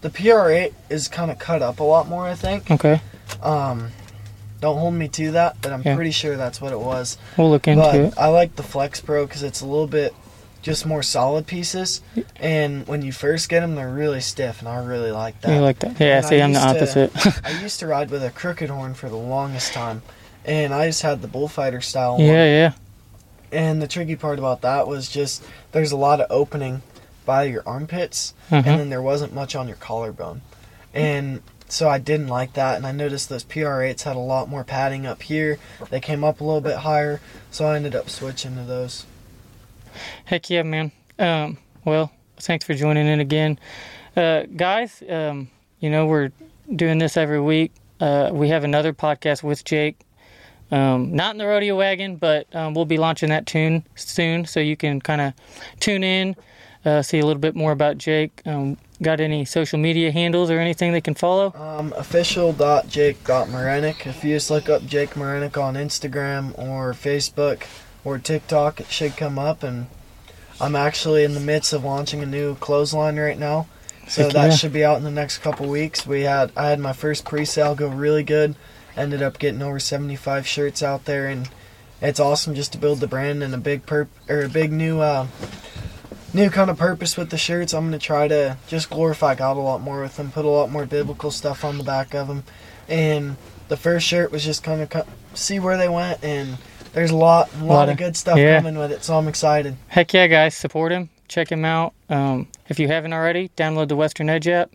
the 0.00 0.10
PR8 0.10 0.72
is 0.88 1.08
kind 1.08 1.30
of 1.30 1.38
cut 1.38 1.62
up 1.62 1.80
a 1.80 1.84
lot 1.84 2.08
more, 2.08 2.24
I 2.26 2.34
think. 2.34 2.70
Okay, 2.70 3.00
Um, 3.42 3.90
don't 4.60 4.78
hold 4.78 4.94
me 4.94 5.08
to 5.08 5.32
that, 5.32 5.56
but 5.62 5.72
I'm 5.72 5.82
Yeah. 5.82 5.94
pretty 5.94 6.10
sure 6.10 6.36
that's 6.36 6.60
what 6.60 6.72
it 6.72 6.80
was. 6.80 7.16
we'll 7.36 7.50
look 7.50 7.66
into 7.68 7.82
But 7.82 7.94
it. 7.94 8.14
I 8.18 8.26
like 8.28 8.56
the 8.56 8.62
Flex 8.62 9.00
Pro 9.00 9.26
because 9.26 9.42
it's 9.42 9.60
a 9.60 9.66
little 9.66 9.86
bit 9.86 10.14
just 10.62 10.84
more 10.84 11.02
solid 11.02 11.46
pieces, 11.46 12.02
and 12.38 12.86
when 12.86 13.00
you 13.02 13.12
first 13.12 13.48
get 13.48 13.60
them, 13.60 13.76
they're 13.76 13.88
really 13.88 14.20
stiff, 14.20 14.58
and 14.60 14.68
I 14.68 14.76
really 14.84 15.10
like 15.10 15.40
that. 15.40 15.54
You 15.54 15.60
like 15.60 15.78
that? 15.78 15.98
Yeah. 15.98 16.18
And 16.18 16.26
I 16.26 16.28
See, 16.28 16.42
I'm 16.42 16.52
the 16.52 16.60
used 16.60 16.94
to- 16.94 17.04
opposite. 17.04 17.40
I 17.46 17.50
used 17.62 17.80
to 17.80 17.86
ride 17.86 18.10
with 18.10 18.22
a 18.22 18.30
crooked 18.30 18.68
horn 18.68 18.92
for 18.94 19.08
the 19.08 19.16
longest 19.16 19.72
time, 19.72 20.02
and 20.44 20.74
I 20.74 20.86
just 20.86 21.00
had 21.02 21.22
the 21.22 21.28
bullfighter 21.28 21.80
style 21.80 22.18
one. 22.18 22.26
yeah, 22.26 22.44
yeah. 22.44 22.72
And 23.52 23.80
the 23.82 23.88
tricky 23.88 24.14
part 24.16 24.38
about 24.38 24.60
that 24.60 24.86
was 24.86 25.08
just 25.08 25.42
there's 25.72 25.92
a 25.92 25.96
lot 25.96 26.20
of 26.20 26.26
opening 26.30 26.82
by 27.30 27.44
your 27.44 27.62
armpits, 27.64 28.34
Mhm. 28.50 28.66
and 28.66 28.80
then 28.80 28.90
there 28.90 29.00
wasn't 29.02 29.32
much 29.32 29.54
on 29.54 29.68
your 29.68 29.76
collarbone. 29.76 30.40
And 30.92 31.42
so 31.68 31.88
I 31.88 31.98
didn't 31.98 32.26
like 32.26 32.54
that, 32.54 32.76
and 32.76 32.84
I 32.84 32.90
noticed 32.90 33.28
those 33.28 33.44
PR8s 33.44 34.02
had 34.02 34.16
a 34.16 34.26
lot 34.34 34.48
more 34.48 34.64
padding 34.64 35.06
up 35.06 35.22
here. 35.22 35.58
They 35.90 36.00
came 36.00 36.24
up 36.24 36.40
a 36.40 36.44
little 36.44 36.60
bit 36.60 36.78
higher, 36.78 37.20
so 37.52 37.66
I 37.66 37.76
ended 37.76 37.94
up 37.94 38.10
switching 38.10 38.56
to 38.56 38.62
those. 38.64 39.06
Heck 40.24 40.50
yeah, 40.50 40.64
man. 40.64 40.90
Um, 41.20 41.58
well, 41.84 42.10
thanks 42.38 42.64
for 42.64 42.74
joining 42.74 43.06
in 43.06 43.20
again. 43.20 43.58
Uh, 44.16 44.42
guys, 44.56 45.00
um, 45.08 45.48
you 45.78 45.88
know, 45.88 46.06
we're 46.06 46.30
doing 46.74 46.98
this 46.98 47.16
every 47.16 47.40
week. 47.40 47.70
Uh, 48.00 48.30
we 48.32 48.48
have 48.48 48.64
another 48.64 48.92
podcast 48.92 49.44
with 49.44 49.64
Jake. 49.64 50.00
Um, 50.72 51.14
not 51.14 51.34
in 51.34 51.38
the 51.38 51.46
rodeo 51.46 51.76
wagon, 51.76 52.16
but 52.16 52.46
um, 52.54 52.74
we'll 52.74 52.84
be 52.84 52.96
launching 52.96 53.28
that 53.30 53.46
tune 53.46 53.84
soon, 53.94 54.46
so 54.46 54.58
you 54.60 54.76
can 54.76 55.00
kind 55.00 55.20
of 55.20 55.32
tune 55.80 56.02
in, 56.04 56.34
uh, 56.84 57.02
see 57.02 57.18
a 57.18 57.26
little 57.26 57.40
bit 57.40 57.54
more 57.54 57.72
about 57.72 57.98
Jake. 57.98 58.40
Um, 58.46 58.78
got 59.02 59.20
any 59.20 59.44
social 59.44 59.78
media 59.78 60.12
handles 60.12 60.50
or 60.50 60.58
anything 60.58 60.92
they 60.92 61.00
can 61.00 61.14
follow? 61.14 61.54
Um, 61.54 61.94
official.jake.morinec. 61.96 64.06
If 64.06 64.24
you 64.24 64.36
just 64.36 64.50
look 64.50 64.68
up 64.68 64.84
Jake 64.86 65.10
Morinec 65.10 65.62
on 65.62 65.74
Instagram 65.74 66.58
or 66.58 66.92
Facebook, 66.92 67.62
or 68.04 68.18
TikTok, 68.18 68.80
it 68.80 68.90
should 68.90 69.16
come 69.16 69.38
up. 69.38 69.62
And 69.62 69.86
I'm 70.60 70.76
actually 70.76 71.24
in 71.24 71.34
the 71.34 71.40
midst 71.40 71.72
of 71.72 71.84
launching 71.84 72.22
a 72.22 72.26
new 72.26 72.54
clothesline 72.56 73.18
right 73.18 73.38
now, 73.38 73.66
so 74.08 74.24
Heck 74.24 74.32
that 74.32 74.50
yeah. 74.50 74.56
should 74.56 74.72
be 74.72 74.84
out 74.84 74.98
in 74.98 75.04
the 75.04 75.10
next 75.10 75.38
couple 75.38 75.68
weeks. 75.68 76.06
We 76.06 76.22
had 76.22 76.52
I 76.56 76.68
had 76.68 76.80
my 76.80 76.92
first 76.92 77.24
pre-sale 77.24 77.74
go 77.74 77.88
really 77.88 78.22
good. 78.22 78.54
Ended 78.96 79.22
up 79.22 79.38
getting 79.38 79.62
over 79.62 79.78
75 79.78 80.46
shirts 80.46 80.82
out 80.82 81.04
there, 81.04 81.28
and 81.28 81.48
it's 82.02 82.20
awesome 82.20 82.54
just 82.54 82.72
to 82.72 82.78
build 82.78 83.00
the 83.00 83.06
brand 83.06 83.42
and 83.42 83.54
a 83.54 83.58
big 83.58 83.86
perp 83.86 84.08
or 84.28 84.42
a 84.42 84.48
big 84.48 84.72
new 84.72 85.00
uh, 85.00 85.26
new 86.32 86.50
kind 86.50 86.70
of 86.70 86.78
purpose 86.78 87.16
with 87.16 87.30
the 87.30 87.38
shirts. 87.38 87.72
I'm 87.72 87.86
gonna 87.86 87.98
try 87.98 88.28
to 88.28 88.56
just 88.68 88.90
glorify 88.90 89.34
God 89.34 89.56
a 89.56 89.60
lot 89.60 89.80
more 89.80 90.02
with 90.02 90.16
them, 90.16 90.30
put 90.30 90.44
a 90.44 90.48
lot 90.48 90.70
more 90.70 90.86
biblical 90.86 91.30
stuff 91.30 91.64
on 91.64 91.78
the 91.78 91.84
back 91.84 92.14
of 92.14 92.28
them, 92.28 92.44
and 92.88 93.36
the 93.68 93.76
first 93.76 94.06
shirt 94.06 94.32
was 94.32 94.44
just 94.44 94.62
kind 94.62 94.80
of 94.82 95.06
see 95.34 95.58
where 95.60 95.76
they 95.76 95.88
went, 95.88 96.22
and 96.24 96.58
there's 96.92 97.10
a 97.10 97.16
lot, 97.16 97.52
a 97.54 97.58
lot, 97.64 97.74
Lot 97.74 97.88
of 97.88 97.92
of- 97.92 97.98
good 97.98 98.16
stuff 98.16 98.36
yeah. 98.38 98.58
coming 98.58 98.76
with 98.78 98.90
it. 98.92 99.04
So 99.04 99.16
I'm 99.16 99.28
excited. 99.28 99.76
Heck 99.88 100.12
yeah, 100.12 100.26
guys, 100.26 100.56
support 100.56 100.90
him. 100.92 101.08
Check 101.28 101.50
him 101.52 101.64
out. 101.64 101.94
Um, 102.08 102.48
if 102.68 102.80
you 102.80 102.88
haven't 102.88 103.12
already, 103.12 103.50
download 103.56 103.86
the 103.88 103.94
Western 103.96 104.28
Edge 104.28 104.48
app. 104.48 104.70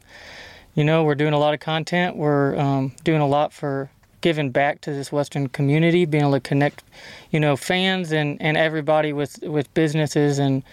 You 0.73 0.85
know, 0.85 1.03
we're 1.03 1.15
doing 1.15 1.33
a 1.33 1.37
lot 1.37 1.53
of 1.53 1.59
content. 1.59 2.15
We're 2.15 2.55
um, 2.57 2.93
doing 3.03 3.19
a 3.21 3.27
lot 3.27 3.51
for 3.51 3.89
giving 4.21 4.49
back 4.51 4.79
to 4.81 4.91
this 4.91 5.11
Western 5.11 5.47
community, 5.49 6.05
being 6.05 6.23
able 6.23 6.33
to 6.33 6.39
connect, 6.39 6.83
you 7.29 7.39
know, 7.39 7.55
fans 7.57 8.11
and, 8.13 8.41
and 8.41 8.55
everybody 8.57 9.11
with, 9.13 9.37
with 9.43 9.71
businesses 9.73 10.39
and 10.39 10.63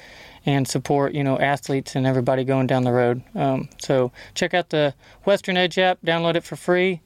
and 0.45 0.67
support, 0.67 1.15
you 1.15 1.23
know, 1.23 1.39
athletes 1.39 1.95
and 1.95 2.07
everybody 2.07 2.45
going 2.45 2.67
down 2.67 2.85
the 2.85 2.93
road. 2.93 3.23
Um, 3.35 3.69
so 3.79 4.13
check 4.35 4.55
out 4.55 4.71
the 4.71 4.95
Western 5.25 5.57
Edge 5.57 5.79
app. 5.79 6.01
Download 6.03 6.35
it 6.35 6.45
for 6.45 6.57
free. 6.57 7.01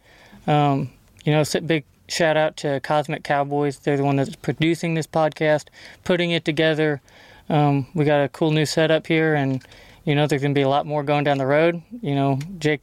Um, 0.46 0.90
you 1.24 1.32
know, 1.32 1.44
big 1.66 1.84
shout 2.08 2.36
out 2.36 2.56
to 2.58 2.80
Cosmic 2.80 3.24
Cowboys. 3.24 3.78
They're 3.78 3.96
the 3.96 4.04
one 4.04 4.16
that's 4.16 4.36
producing 4.36 4.94
this 4.94 5.06
podcast, 5.06 5.66
putting 6.04 6.30
it 6.30 6.44
together. 6.44 7.00
Um, 7.48 7.86
we 7.94 8.04
got 8.04 8.24
a 8.24 8.28
cool 8.28 8.50
new 8.50 8.66
setup 8.66 9.06
here, 9.06 9.34
and 9.34 9.62
you 10.04 10.14
know, 10.14 10.26
there's 10.26 10.42
gonna 10.42 10.54
be 10.54 10.62
a 10.62 10.68
lot 10.68 10.86
more 10.86 11.02
going 11.02 11.24
down 11.24 11.38
the 11.38 11.46
road. 11.46 11.82
You 12.00 12.14
know, 12.14 12.38
Jake, 12.58 12.80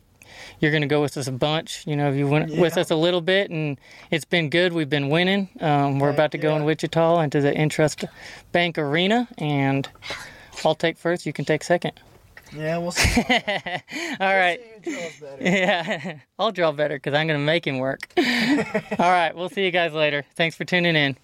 you're 0.60 0.72
gonna 0.72 0.88
go 0.88 1.02
with 1.02 1.18
us 1.18 1.28
a 1.28 1.32
bunch. 1.32 1.86
You 1.88 1.96
know, 1.96 2.12
you 2.12 2.28
went 2.28 2.58
with 2.58 2.78
us 2.78 2.92
a 2.92 2.96
little 2.96 3.22
bit, 3.22 3.50
and 3.50 3.80
it's 4.12 4.26
been 4.26 4.50
good. 4.50 4.74
We've 4.74 4.90
been 4.90 5.10
winning. 5.10 5.50
Um, 5.60 6.00
we're 6.00 6.10
about 6.10 6.32
to 6.32 6.38
go 6.38 6.56
in. 6.56 6.66
Wichita 6.66 7.20
into 7.22 7.42
the 7.42 7.52
Intrust 7.52 8.08
Bank 8.52 8.78
Arena, 8.78 9.28
and 9.38 9.88
I'll 10.64 10.76
take 10.76 10.98
first. 10.98 11.26
You 11.26 11.34
can 11.34 11.46
take 11.46 11.64
second. 11.64 12.00
Yeah, 12.56 12.78
we'll 12.78 12.92
see. 12.94 13.22
All 14.20 14.36
right. 14.36 14.60
See 14.84 14.92
who 14.92 14.98
draws 15.00 15.20
better. 15.20 15.44
Yeah, 15.44 16.18
I'll 16.40 16.52
draw 16.52 16.72
better 16.72 16.96
because 16.98 17.14
I'm 17.14 17.28
going 17.28 17.40
to 17.40 17.46
make 17.46 17.66
him 17.66 17.80
work. 17.80 18.08
All 18.18 18.24
right, 19.12 19.32
we'll 19.36 19.50
see 19.50 19.66
you 19.66 19.72
guys 19.72 19.94
later. 19.94 20.24
Thanks 20.36 20.56
for 20.56 20.64
tuning 20.66 20.96
in. 20.96 21.18